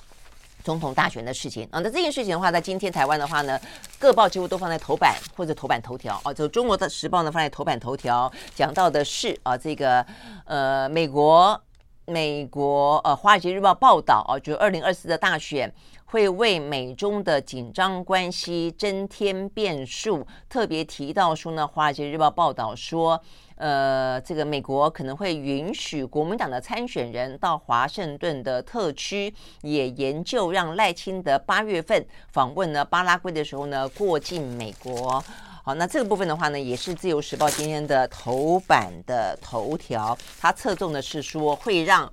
[0.63, 3.59] 总统大选的事情啊，那这件事情的话，在今天台湾的话呢，
[3.99, 10.05] 各报几乎都放在头版或者头版头条啊，就中国的时报呢放在头版头条，讲到的是啊，这个
[10.45, 11.61] 呃，美国
[12.07, 15.73] 美国呃，华尔街日报报道啊，就二零二四的大选
[16.07, 20.27] 会为美中的紧张关系增添变数。
[20.49, 23.21] 特别提到说呢，《华尔街日报》报道说，
[23.61, 32.03] 呃，这个美国可能会允许国民党的参选人到华盛顿的特区，也研究让赖清德八月份
[32.33, 35.23] 访问呢巴拉圭的时候呢过境美国。
[35.63, 42.11] 好，那这个部分的话呢，也是《自由时报》今天的头版的头条，它侧重的是说会让。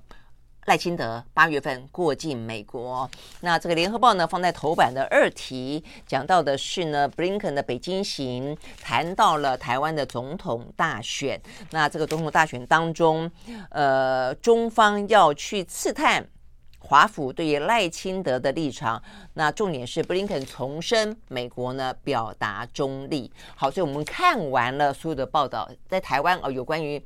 [0.68, 3.10] 赖清德八月份过境美国，
[3.40, 11.40] 那这个联合报呢放在头版的二题，讲到的是呢，布林肯的北京行，谈到了台湾的总统大选。
[11.70, 13.30] 那这个总统大选当中，
[13.70, 16.28] 呃，中方要去刺探
[16.78, 19.02] 华府对于赖清德的立场。
[19.32, 23.32] 那重点是布林肯重申美国呢表达中立。
[23.56, 27.02] 好，所以我们看完了所有的报道，在台湾哦，有关于。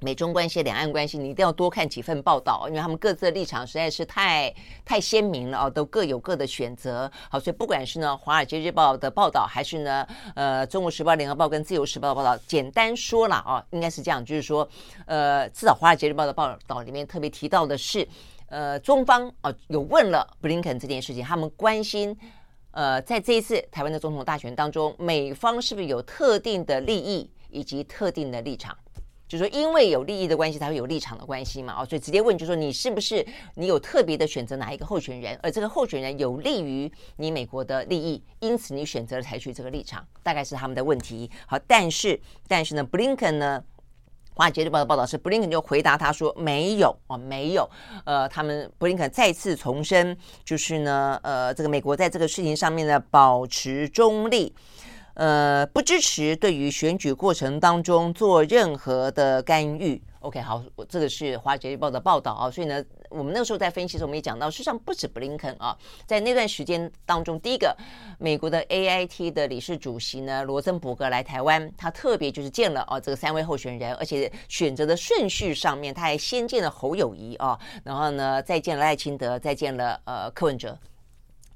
[0.00, 7.10] 美中关系、两岸关系，你一定要多看几份报道，因为他们各自的立场实在是太太鲜明了哦，都各有各的选择。
[7.28, 14.68] 好，所以不管是呢《华尔街日报》的报道，还是呢呃《中国时报》、《联合报》跟《自由时报》的报道，简单说了啊，应该是这样，就是说
[15.06, 18.06] 呃，至少《华尔街日报》的报道里面特别提到的是，
[18.46, 22.16] 呃，中方啊有问了布林肯这件事情，他们关心
[22.70, 28.76] 呃，在这一次台湾的总统大选当中，美方是不是有特定的利益以及特定的立场？
[29.28, 33.24] 就是说，因为有利益的关系，才会有立场的关系嘛，哦，所以直接问，就是说你是不是
[33.56, 41.30] 你有特别的选择哪一个候选人，而这个候选人有利于你美国的利益，因此你选择了采取这个立场，大概是他们的问题。
[41.46, 42.18] 好，但是
[42.48, 43.62] 但是呢，布林肯呢，
[44.34, 47.68] 华尔街日报的报道是，布林肯就回答他说没有哦，没有，
[48.06, 54.54] 呃，他们布林肯再次重申，就是呢，呃，这个美国在这个事情上面呢保持中立。
[55.18, 60.00] 呃，不支持对于选举过程当中做任何的干预。
[60.20, 62.48] OK，好，这个是《华尔街日报》的报道啊。
[62.48, 67.76] 所以呢，我们那个时候在分析的时候，我们也讲到，事实上不止布林肯啊，在那段时间当中，第一个，
[68.20, 80.78] 美国的 AIT 的理事主席呢，罗森伯格来台湾，他特别就是见了啊这个三位候选人，而且选择的顺序上面，他还先见了侯友谊啊，然后呢再见了赖清德，再见了呃柯文哲。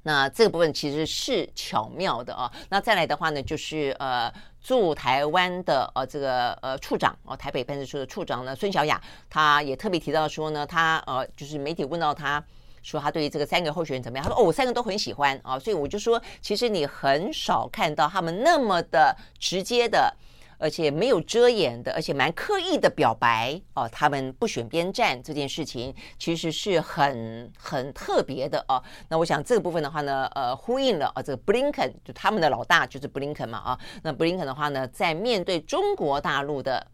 [0.03, 2.51] 那这个部分其实是巧妙的啊。
[2.69, 4.31] 那再来的话呢，就是呃
[4.61, 12.43] 驻台湾的呃这个呃处长哦，台北办事处的处长呢孙小雅，他也特别提到说呢，他呃就是媒体问到他
[12.81, 20.13] 说他对于这个三个候选人怎么样，他说哦我三个都很喜欢啊，所以我就说其实你很少看到他们那么的直接的。
[20.63, 28.81] 而且没有遮掩的，而且蛮刻意的表白哦，他们不选边站这件事情其实是很很特别的哦。
[29.09, 33.79] 那我想这个部分的话呢，呃，呼应了啊，这个布林肯就他们的老大就是布林肯嘛啊。
[34.03, 36.87] 那布林肯的话呢，在面对中国大陆的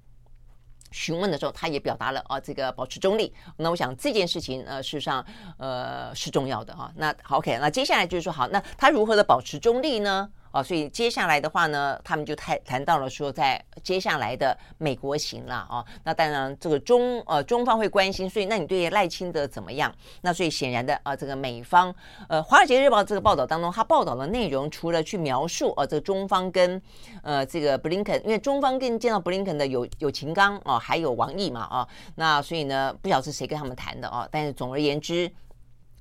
[0.89, 3.31] 询问的时候，他也表达了啊，这个保持中立。
[3.57, 5.23] 那我想这件事情呃，事实上
[5.59, 6.91] 呃是重要的啊。
[6.95, 10.27] 那好，OK，那接下来就是说好，那他如何的保持中立呢？
[10.51, 15.85] 哦，所以接下来的话呢，他们就谈谈到了说，在接下来的美国行了哦。
[16.03, 19.93] 那当然，这个中呃中方会关心，所以那你对赖清德怎么样？
[20.21, 21.93] 那所以显然的啊、这个美方
[22.27, 26.81] 呃《华尔街日报》这个报道当中，他报道的内容除了去描述呃这个中方跟
[27.21, 34.27] 呃这个布林肯，因为中方跟见到布林肯的有有秦刚哦，还有王毅嘛啊、哦，那所以呢，不晓得是谁跟他们谈的哦。
[34.31, 35.31] 但是总而言之。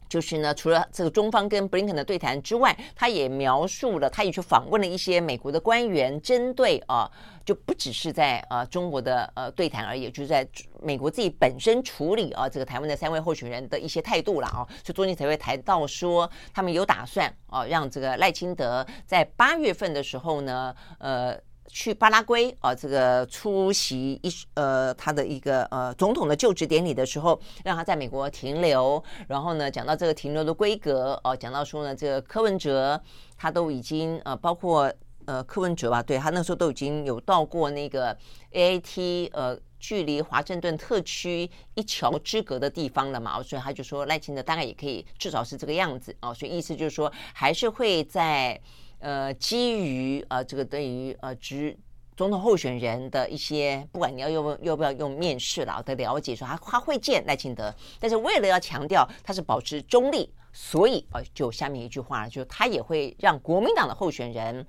[0.08, 7.10] 就是呢，除了这个中方跟布林肯的对谈之外，他也描述了，他也去访问了一些美国的官员，针对啊，
[7.44, 10.46] 就不只是在啊中国的呃对谈而已，就是在
[10.82, 21.38] 美国自己本身处理啊这个台湾的三位候选人的一些态度了啊，所以中间才会谈到说，他们有打算啊让这个赖清德在八月份的时候呢，呃。
[21.68, 29.02] 去巴拉圭啊，这个出席一呃他的一个呃总统的就职典礼的时候，让他在美国停留。
[29.28, 33.00] 然后呢，讲到这个停留的规格哦，讲到说呢，这个柯文哲
[33.36, 34.92] 他都已经呃，包括
[35.26, 38.16] 呃柯文哲吧，对他那时候都已经有到过那个
[38.52, 48.60] AAT 呃，距离华盛顿特区一桥之隔的地方了嘛，所以他就说赖清德大概也可以至少是这个样子哦，所以意思就是说还是会在。
[49.00, 51.76] 呃，基于呃这个对于呃职
[52.16, 64.66] 总统候选人的一些，不管你要用要不要用面试了的了解，说他他会见赖清德，但是为了要强调他是保持中立，所以呃就下面一句话，就他也会让国民党的候选人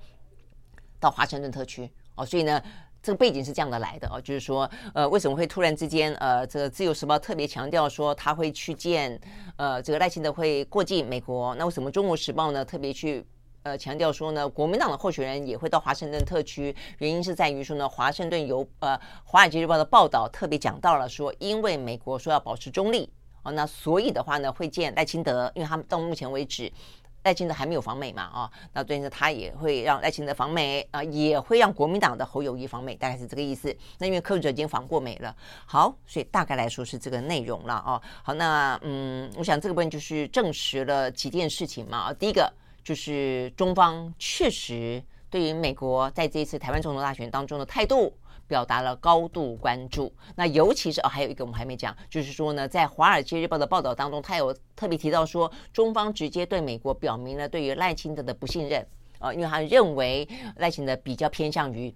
[1.00, 2.62] 到华盛顿特区哦，所以呢，
[3.02, 9.20] 这个背景是这样的来的哦，就是说呃为什么会突然之间呃这个自由时报特别强调说他会去见
[9.56, 13.26] 呃这个赖清德会过境美国，那为什么中国时报呢特别去？
[13.62, 23.10] 呃，强调说呢，国民党的候选人也会到华盛顿特区，原因是在于说呢，华盛顿邮呃《华尔街日报》的报道特别讲到了说，因为美国说要保持中立
[23.42, 26.72] 哦，那所以的话呢，会见赖清德，因为他们到目前为止，
[27.24, 33.76] 赖清德还没有访美嘛，啊，那对呢，他也会让赖清德访美啊，也会让国民党的侯友谊访美，大概是这个意思。
[33.98, 35.36] 那因为柯文哲已经访过美了，
[35.66, 38.00] 好，所以大概来说是这个内容了啊。
[38.22, 41.98] 好，那嗯，我想这个部分就是证实了几件事情嘛。
[41.98, 42.50] 啊第一个
[42.82, 48.12] 就是中方确实对于美国在这一次台湾总统大选当中的态度。
[48.48, 58.82] 表达了高度关注，那尤其是哦，还有一个我们还没讲，就是说呢，在《华尔街日报》的报道当中，他有特别提到说，中方直接对美国表明了对于赖清德的不信任
[59.20, 61.94] 啊、呃，因为他认为赖清德比较偏向于。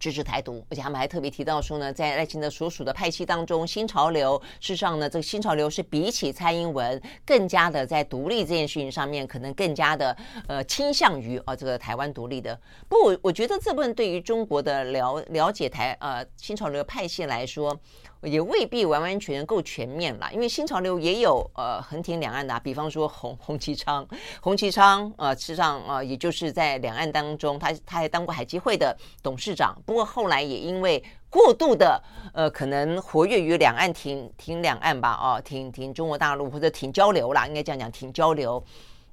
[0.00, 10.16] 支持台独，而且他们还特别提到说呢，在赖清德所属的派系当中，新潮流事实上呢，这个新潮流是比起蔡英文更加的在独立这件事情上面，可能更加的
[10.48, 12.58] 呃倾向于啊、呃、这个台湾独立的。
[12.88, 17.78] 不我觉得这部分对于中国的了了解台呃新潮流派系来说。
[18.22, 24.06] 也未必完完全全够全面啦，因为新潮流也有呃横挺两岸的、比方说洪洪其昌，
[24.42, 32.02] 洪其昌呃，实上呃，也就是在两岸当中，他他还当过海基会的董事长，不过后来也因为过度的
[32.34, 38.62] 呃，可能活跃于两岸挺挺两岸吧，哦，挺挺中国大陆或者挺交流啦，应该这样讲挺交流，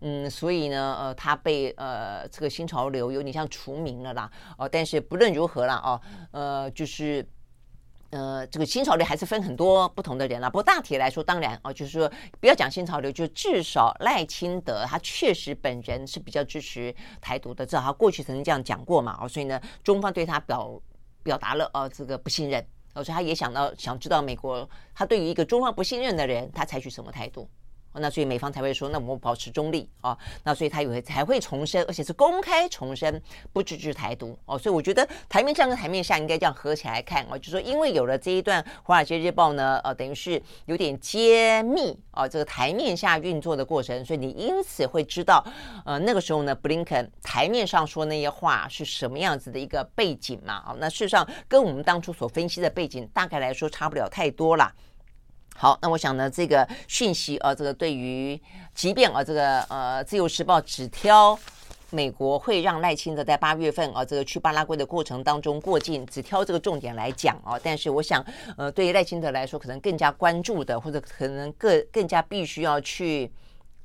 [0.01, 6.01] 嗯，所以呢，呃，他被呃这个新潮流有点像除名了啦，哦，但是不论如何啦，哦，
[6.31, 7.25] 呃，就是。
[8.09, 10.49] 呃，这个新潮流还是分很多不同的人了。
[10.49, 19.17] 不过大体来说，当然哦、就是说不要讲新潮流，就至少赖清德他确实本人是比较支持台独的，至少他过去曾经这样讲过嘛。
[19.21, 20.81] 哦，所以呢，中方对他表
[21.23, 27.49] 表达了哦、呃、这个不信任，哦，所以他也想到想知道美国他对于一个中方不信任的人，他采取什么态度。
[27.99, 30.17] 那所以美方才会说，那我们保持中立啊。
[30.43, 33.21] 那所以他也会才会重申，而且是公开重申
[33.53, 34.57] 不支持台独哦。
[34.57, 45.45] 所以我觉得台面上跟台面下应该这样合起来看哦，就说因为有了这一段《华尔街日报》呢，呃，等于是有点揭秘啊，这个台面下运作的过程，所以你因此会知道，
[45.85, 50.53] 呃，那个时候呢，布林肯台面上说那些话是什么样子的一个背景嘛？
[50.55, 54.71] 啊，那事实上跟我们当初所分析的背景大概来说差不了太多了。
[55.59, 58.39] 好，那我想呢，这个讯息啊，这个对于
[58.75, 61.35] 即便啊，这个呃，《自由时报》只挑
[61.89, 68.23] 美国会让赖清德在八月份啊，这个去巴拉圭的过程当中过境，只挑这个重点来讲啊，但是我想，
[68.55, 73.31] 呃，对于赖清德来说，可能更加关注的，或者可能更更加必须要去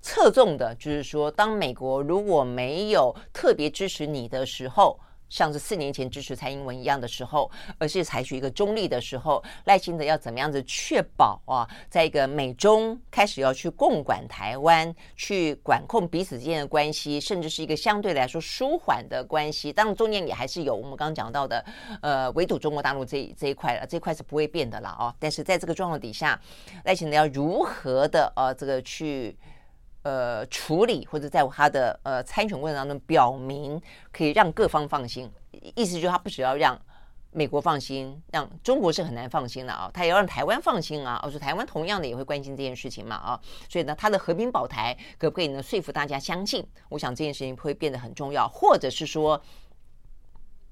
[0.02, 5.00] 侧重的，就是说，当美国如果没有特别支持你的时候。
[5.32, 19.72] 像是四年前支持蔡英文一样的时候，而是采取一个中立的时候，赖清德要怎么样子确保啊，在一个美中开始要去共管台湾、去管控彼此之间的关系，甚至是一个相对来说舒缓的关系。
[19.72, 21.64] 当然，中间也还是有我们刚刚讲到的，
[22.02, 25.14] 呃，围堵中国大陆这这一块了，这一块是不会变的了啊。
[25.18, 26.38] 但是在这个状况底下，
[26.84, 29.34] 赖清德要如何的呃，这个去。
[30.02, 33.80] 呃，处理或者在他的呃参选过程当中表明，
[34.10, 35.30] 可以让各方放心，
[35.76, 36.76] 意思就是他不只要让
[37.30, 41.20] 美国放心，让中国是很难放心的啊，他也要让台湾放心啊。
[41.24, 46.66] 我说台湾同样的也会关心这件事情嘛啊，所以呢，他的和平保台可不可以呢说服大家相信？
[46.88, 49.40] 我想这件事情会变得很重要，或者是说，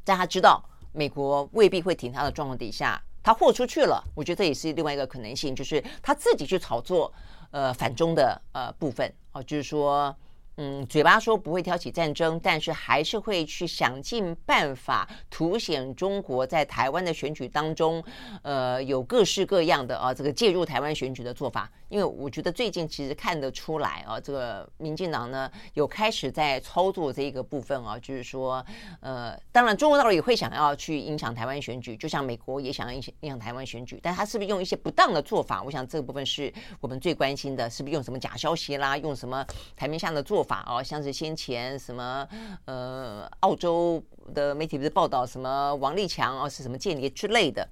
[0.05, 0.61] 在他知道
[0.93, 7.13] 美国未必会挺他的状况底下，他豁出去了，我觉得这也是另外一个可能性，就是他自己去炒作。
[7.51, 10.15] 呃，反中的呃部分哦，就是说。
[10.63, 18.05] 嗯，嘴巴说不会挑起战争，但是还是会去想尽办法凸显中国在台湾的选举当中，
[18.43, 21.71] 呃，有各式各样的啊，这个介入台湾选举的做法。
[21.89, 28.65] 因为我觉得最近其实看得出来啊，这个民进党呢有开始在操作这一个部分啊，就是说，
[29.01, 35.63] 呃，当然中国大陆也会想要去影响台湾选举，就像美国也想要影响影响台湾选举，但他是不是用一些不当的做法？
[35.63, 39.43] 我想这个部分是我们最关心的，是不是用什么假消息啦，用什么
[39.75, 40.50] 台面下的做法？
[40.51, 42.27] 法哦，像是先前什么
[42.65, 44.03] 呃，澳洲
[44.35, 47.69] 的媒体不是报道什么王立强哦是什么间谍之类的，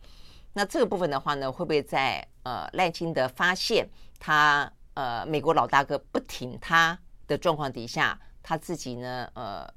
[0.53, 3.89] 那这个部分的话呢，会不会在呃赖清德发现
[4.21, 9.69] 他呃美国老大哥不挺他的状况底下，他自己呢呃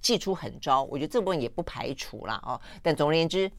[0.00, 0.84] 祭出狠招？
[0.84, 2.60] 我觉得这部分也不排除了哦。
[2.80, 3.50] 但总而言之，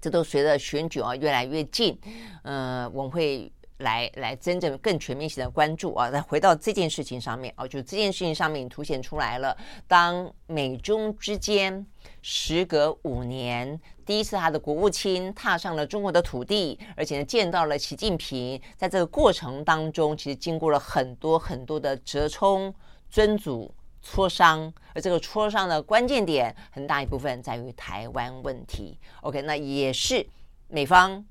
[0.00, 1.98] 这都随着选举啊越来越近，
[2.44, 3.52] 呃，我们会。
[3.78, 6.10] 来来，真正更全面性的关注啊！
[6.10, 9.56] 再回到这件事情上面啊，就这件事情上面凸显出来了。
[9.86, 11.86] 当美中之间
[12.20, 22.74] 时隔五年，第一次他的国务卿踏上了中国的土地，而且呢见到了习近平，在这个过程当中，其实经过了很多很多的折冲、
[23.08, 23.72] 尊阻、
[24.04, 28.98] 磋商，而这个磋商的关键点很大一部分在于台湾问题。
[29.20, 30.26] OK，那也是
[30.66, 31.24] 美方。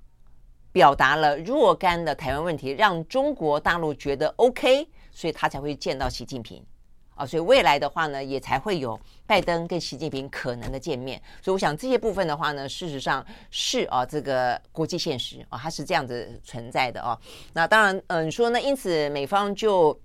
[0.78, 6.64] 表达了若干的台湾问题，让中国大陆觉得 OK，所以他才会见到习近平。
[7.16, 11.20] 啊，所以未来的话呢，也才会有拜登跟习近平可能的见面。
[11.42, 17.20] 所以我想这些部分的话呢，事实上是啊，这个国际现实啊，它是这样子存在的啊。
[17.54, 18.62] 那当然，嗯、说呢？
[18.62, 20.00] 因此美方就。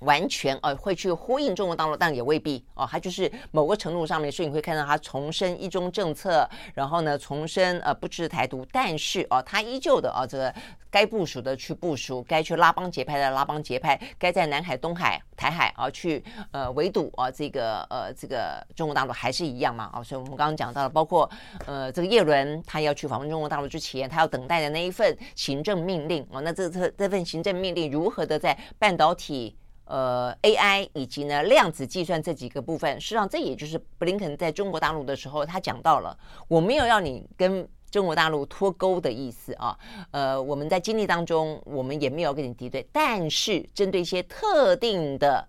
[0.00, 2.86] 完全呃会去呼应中国大陆，但也未必哦。
[2.90, 10.54] 它就是某个程度上面，所以你会看到它重申一中政策，然后呢重申呃不支持台独，但是哦，它依旧的啊这个
[10.90, 16.22] 该部署的去部署，该去拉帮结派的拉帮结派，该在南海、东海、台海啊去
[16.52, 20.02] 呃围堵啊这个呃这个中国大陆还是一样嘛啊。
[20.02, 21.28] 所以我们刚刚讲到了，包括
[21.66, 26.40] 呃这个叶伦他要去访问中国大陆之前，他要等待的那一份行政命令哦。
[26.40, 29.56] 那这这这份行政命令如何的在半导体？
[29.88, 36.14] 呃，AI 以及呢量子计算这几个部分，实际上这也就是布林肯在中国大陆的时候，他讲到了，
[36.46, 39.78] 我没有要你跟中国大陆脱钩的意思啊。
[40.10, 45.42] 呃，我们在经历当中，我们也没有跟你敌对，但是针对一些特定的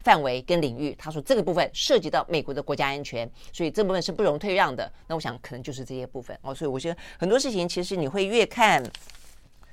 [0.00, 4.90] 范围跟领域，他说这个部分涉及到美国的国家安全，所以这部分是不容退让的。
[5.06, 6.52] 那我想可能就是这些部分哦。
[6.52, 8.82] 所以我觉得很多事情其实你会越看。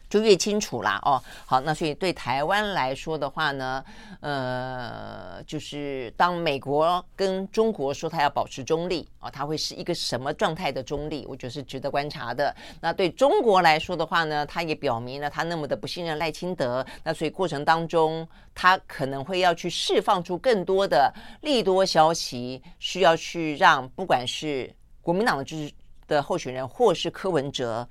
[0.09, 3.83] 就越清楚啦哦，好，那所以对台湾来说的话呢，
[4.21, 11.25] 呃，就是当美国跟中国说他要保持中立啊，他会是一个什么状态的中立？
[11.27, 12.55] 我觉得是值得观察的。
[12.79, 25.73] 那对中国来说的话呢，他也表明了他那么的不信任赖清德，那所以过程当中他可能会要去释放出更多的利多消息，需要去让不管是国民党的支持
[26.07, 27.85] 的候选人，或是柯文哲。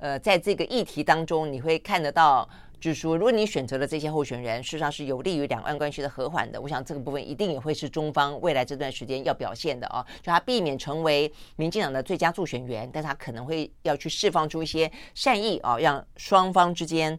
[0.00, 2.48] 呃，在这个议题当中，你会看得到，
[2.80, 6.58] 就是说，如果你选择了这些候选人，事实上是有利于两岸关系的和缓的。
[6.58, 17.18] 我想这个部分一定也会是中方未来这段时间要表现的啊，就他避免成为民进党的最佳助选员，但他可能会要去释放出一些善意啊，让双方之间、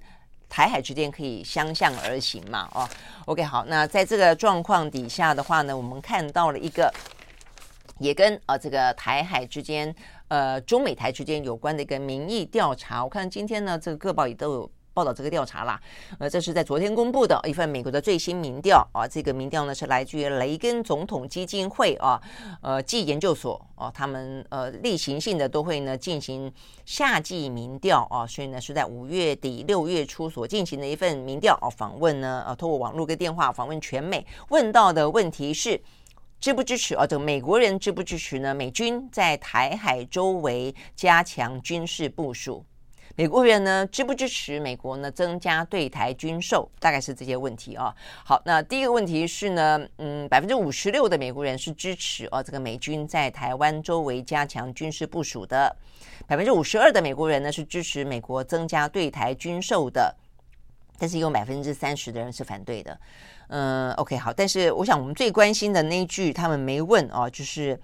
[0.49, 2.67] 台海之间可以相向而行嘛。
[2.73, 2.89] 哦
[3.25, 6.91] ，OK，好，那在这个状况底下的话呢，我们看到了一个，
[7.99, 9.95] 也跟啊这个台海之间。
[10.31, 15.77] 呃，中美台之间有关的一个民意调查，我看今天呢，这个各报也都有报道这个调查啦。
[16.19, 22.17] 呃，这是在昨天公布的一份美国的最新民调啊，这个民调呢是来自于雷根总统基金会啊，
[22.61, 26.49] 呃，暨研究所啊，他们呃例行性的都会呢进行
[26.85, 35.81] 夏季民调啊，所以呢是在五月底六月初所进行的一份民调啊，访问呢呃，透过网络跟电话访问全美，问到的问题是。
[36.41, 37.05] 支不支持啊？
[37.05, 38.51] 这个美国人支不支持呢？
[38.51, 42.65] 美军在台海周围加强军事部署。
[43.15, 46.67] 美国人呢支不支持美国呢增加对台军售？
[46.79, 47.93] 大概是这些问题啊。
[48.25, 55.75] 好，那第一个问题是呢，嗯，百分之五十六的美国人是支持啊，这个美军在台湾周围加强军事部署的。
[56.25, 60.15] 百分之五十二的美国人呢是支持美国增加对台军售的，
[60.97, 62.99] 但是有百分之三十的人是反对的。
[63.53, 67.77] 嗯，OK，好，但是我想我们最关心的那一句他们没问哦，就是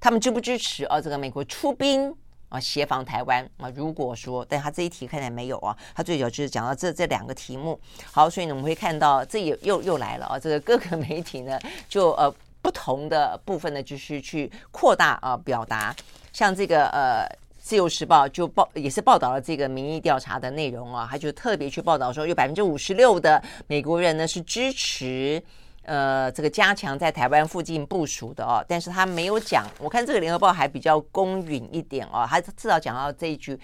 [0.00, 2.12] 他们支不支持哦，这个美国出兵
[2.48, 3.70] 啊协防台湾啊？
[3.76, 7.78] 如果说，但他这一题看起来没有啊，他最早就是讲到这这两个题目。
[8.10, 11.56] 好，所以呢，我们会看到这也又又来了啊，这个各个 媒体呢
[11.88, 12.28] 就呃
[12.60, 15.94] 不同的部分呢，就是去扩大啊表达，
[16.32, 17.24] 像这个呃。
[17.66, 25.42] 自由时报就报也是报道了这个民意调查的内容啊，他就特别去报道说，有百分之五十六的美国人呢是支持
[25.82, 33.58] 呃这个加强在台湾附近部署的哦，但是他没有讲，我看这个联合报还比较公允一点哦，他至少讲到这一句。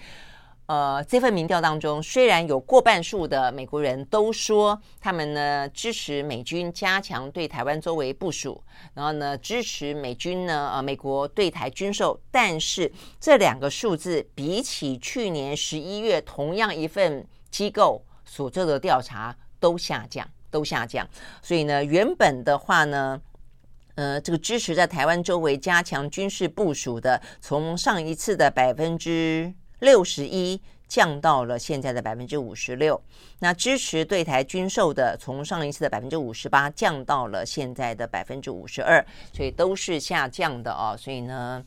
[0.65, 12.89] 呃，这份民调当中，虽然有过半数的美国人都说他们呢支持美军加强对台湾周围部署，然后呢支持美军呢呃美国对台军售，但是
[13.19, 21.05] 这两个数字比起去年十一月同样一份机构所做的调查都下降，都下降。
[21.41, 23.21] 所以呢，原本的话呢，
[23.95, 29.53] 呃，这个支持在台湾周围加强军事部署的，从上一次的百分之。
[29.83, 32.99] 六十一降到了现在的百分之五十六，
[33.39, 40.95] 那支持对台军售的从上一次的百分之五十八降到了现在的百分之五十二，所以都是下降的哦。
[40.97, 41.63] 所以呢。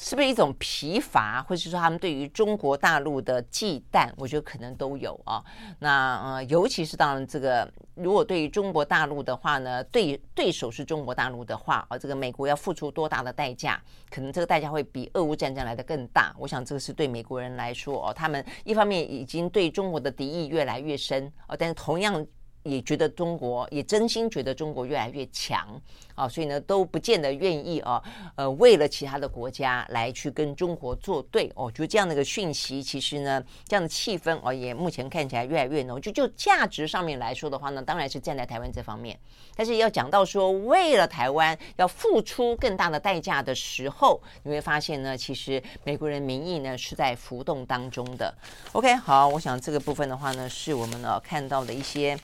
[0.00, 4.08] 是不是一种疲乏，或者是说他们对于中国大陆的忌惮？
[4.16, 5.44] 我觉得可能都有啊。
[5.80, 13.82] 那呃，尤其是当然这个，如果对于中国大陆的话呢，对对手是中国大陆的话，啊，这个美国要付出多大的代价？
[14.08, 16.32] 可能这个代价会比俄乌战争来得更大。
[16.38, 22.24] 我想这个是对美国人来说哦，他们一方面已经对中国的敌意越来越深哦，但是同样
[22.68, 25.80] 也觉得中国也真心觉得中国越来越强
[26.14, 28.02] 啊，所以呢都不见得愿意啊，
[28.34, 31.70] 呃，为了其他的国家来去跟中国作对哦。
[31.70, 36.00] 就这样的一个讯息，其实呢，这样的气氛哦，也目前看起来越来越浓。
[36.00, 39.18] 就就价值上面来说的话呢，当然是站在台湾这方面。
[39.54, 48.34] 但是要讲到说为了台湾要付出更大的代价的时候，你会发现呢，其实美国人民意呢是在浮动当中的。
[48.72, 52.18] OK，好，我想这个部分的话呢，是我们呢看到的一些。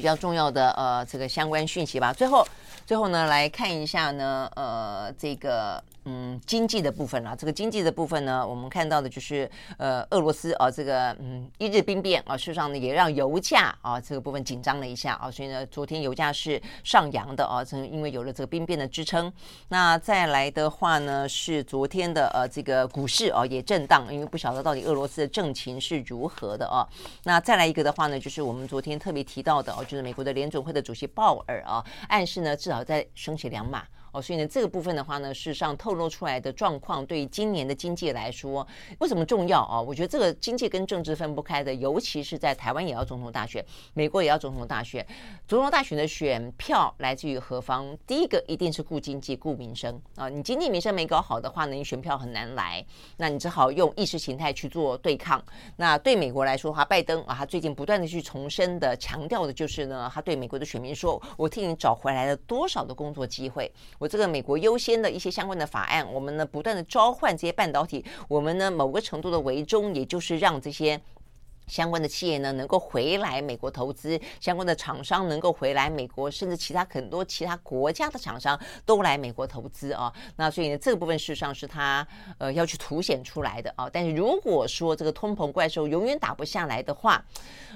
[0.00, 2.10] 比较重要的呃，这个相关讯息吧。
[2.10, 2.42] 最后，
[2.86, 5.82] 最后呢，来看一下呢，呃，这个。
[6.12, 9.48] 嗯，经济的部分啊，这个经济的部分呢，我们看到的就是
[9.78, 19.32] 呃，俄罗斯啊，这个嗯，一日兵变啊，事实上呢，也让油价啊这个部分紧张了一下啊，所以呢，昨天油价是上扬的啊，正因为有了这个兵变的支撑。
[19.68, 26.84] 那再来的话呢，是昨天的呃这个股市啊也震荡，因为不晓得到底俄罗斯的政情是如何的啊。
[27.22, 33.84] 那再来一个的话呢，就是我们昨天特别提到的哦，就是美国的联准会的主席鲍尔啊，暗示呢至少在升息两码。
[34.12, 38.66] 哦，所以呢，这个部分的话呢，事实上透露出来的状况，对于今年的经济来说，
[38.98, 39.80] 为什么重要啊？
[39.80, 45.06] 我觉得这个经济跟政治分不开的，尤其是在台湾也要总统大选，美国也要总统大选，
[45.46, 47.96] 总统大选的选票来自于何方？
[48.06, 50.28] 第一个一定是顾经济、顾民生啊。
[50.28, 52.84] 你经济民生没搞好的话呢，你选票很难来，
[53.16, 55.42] 那你只好用意识形态去做对抗。
[55.76, 63.70] 那对美国来说的话，拜登啊，他最近不断的去重申的强调的就是呢，他对美国的选民说：“我替你找回来了多少的工作机会。”
[64.00, 70.98] 我这个美国优先的一些相关的法案，我们呢不断的召唤这些半导体，我们呢某个程度的围中，也就是让这些。
[71.70, 80.12] 相关的企业呢，能够回来美国投资；相关的厂商能够回来美国，甚至其他很多其他国家的厂商都来美国投资啊。
[80.34, 82.04] 那所以呢，这个部分事实上是他
[82.38, 83.88] 呃要去凸显出来的啊。
[83.92, 87.24] 但是如果说这个通膨怪兽永远打不下来的话，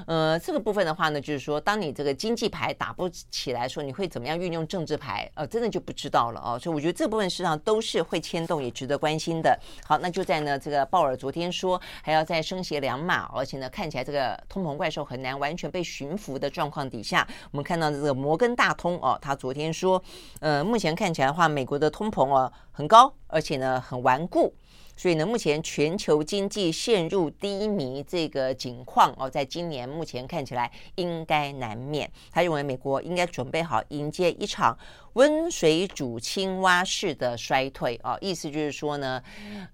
[0.09, 5.31] 呃，这个部分的话呢，就是说，当你这个经济牌打不起来说，你会怎么样运用政治牌？
[5.35, 6.59] 呃，真的就不知道了啊。
[6.59, 9.57] 所以我觉得这部分事实上都是会牵动，也值得关心的。
[9.87, 13.84] 好，那就在呢这个鲍尔昨天说还要再升息两码，而且呢看。
[13.85, 20.03] 看起来这个通膨怪兽很难完全被驯服的状况底下，我们看到这个摩根大通哦，他昨天说，
[20.41, 24.55] 呃，目前看起来的话，美国的通膨哦很高，而且呢很顽固。
[24.97, 32.11] 所以呢，目前全球经济陷入低迷这个景况哦，在今年目前看起来应该难免。
[32.31, 34.79] 他认为美国应该准备好迎接一场
[35.15, 39.21] 温水煮青蛙式的衰退哦，意思就是说呢，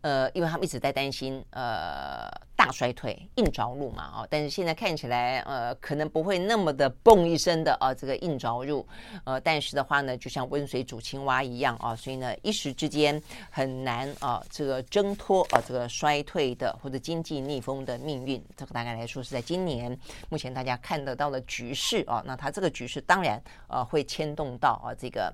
[0.01, 2.27] 呃，因为他们一直在担心呃
[2.61, 8.87] 大衰退硬着陆嘛哦，但是现在看起来呃可能不会那么的嘣一声的啊这个硬着陆，
[9.25, 15.17] 呃，但是的话呢，就像温水煮青蛙一样啊，所以呢一时之间很难啊这个挣。
[15.21, 19.95] 脱啊，这个衰退的或者经济逆风的命运，这个大概来说是在今年
[20.31, 22.23] 目前大家看得到的局势啊。
[22.25, 23.39] 那它这个局势当然
[23.69, 25.31] 呃会牵动到啊这个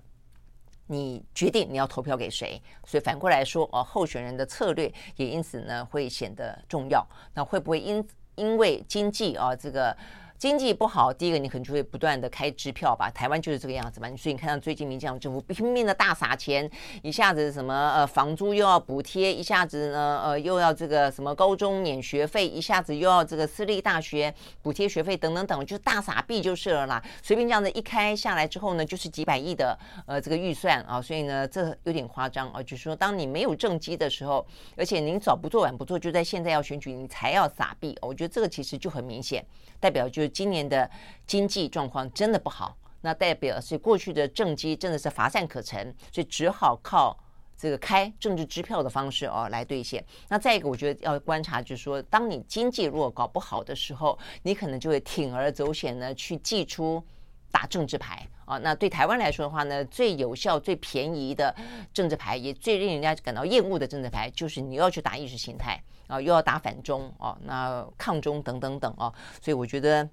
[0.86, 7.06] 你决定你要投票给谁，所以反过来说哦，候选人的策略也因此呢会显得重要。
[7.34, 9.96] 那会不会因因为经济啊这个？
[10.38, 13.10] 经济不好，第一个你可能就会不断的开支票吧。
[13.10, 14.08] 台湾就是这个样子嘛。
[14.16, 16.70] 所以你看到最近民进党政府拼命的大撒钱，
[17.02, 24.32] 一下子什么呃房租又要补贴，一下子呢呃又要这个什么高中免学费，一下子又要这个私立大学
[24.62, 27.02] 补贴学费等等等，就大撒币就是了啦。
[27.22, 32.62] 随便这样子一开下来之后呢，就是几百亿的呃这个预算啊，所以呢这有点夸张啊。
[32.62, 39.44] 就是说当你没有政绩的时候，而且您早不做晚不做，就在现在要选举你才要撒币，我觉得这个其实就很明显，
[39.80, 40.26] 代表就是。
[40.36, 40.90] 今年的
[41.26, 47.18] 经济状况真的不好，那代表是过去的政绩真的是乏善可陈，所以只好靠
[47.56, 50.04] 这个开政治支票的方式哦来兑现。
[50.28, 57.02] 那再一个，我觉得要观察，就是说，当你经济如果搞不好的时候，你可能就会铤而走险呢，去祭出
[57.50, 58.58] 打政治牌啊。
[58.58, 61.54] 那对台湾来说的话呢，最有效、最便宜的
[61.94, 69.12] 政治牌，也最令人家感到厌恶的政治牌，就是你要去打意识形态啊，又要打反中哦，那抗中等等等哦。
[69.40, 70.08] 所以我觉得。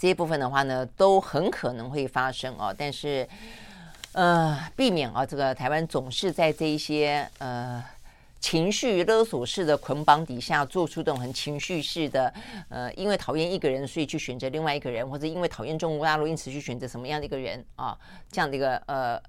[0.00, 3.28] 这一部分的话呢，都很可能会发生啊，但是，
[4.12, 7.84] 呃，避免啊，这个台湾总是在这一些呃
[8.38, 12.32] 情绪勒索式的捆绑底下，做出这种很情绪式的，
[12.68, 17.98] 呃，因为讨厌一个人，所以去选择另外一个人，或者因为讨厌中国大陆，因此去选择什么样的一个人啊，
[18.30, 19.20] 这样的一个呃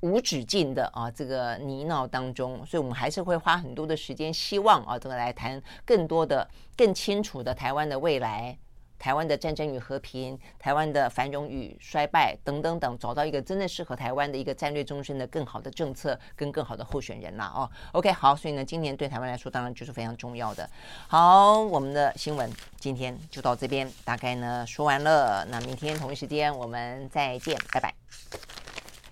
[0.00, 8.56] 无止境的啊这个泥淖当中，所以我们还是会花很多的时间，希望啊这个来谈更多的、更清楚的台湾的未来。
[9.00, 17.70] 台湾的战争与和平、台湾的繁荣与衰败等等等，找到一个真的适合台湾的一个战略终身的更好的政策跟更好的候选人啦哦。
[17.92, 20.68] OK，好，所以呢，今年对台湾来说当然就是非常重要的。
[21.06, 25.46] 好，我们的新闻今天就到这边，大概呢说完了。
[25.48, 27.94] 那明天同一时间我们再见，拜拜。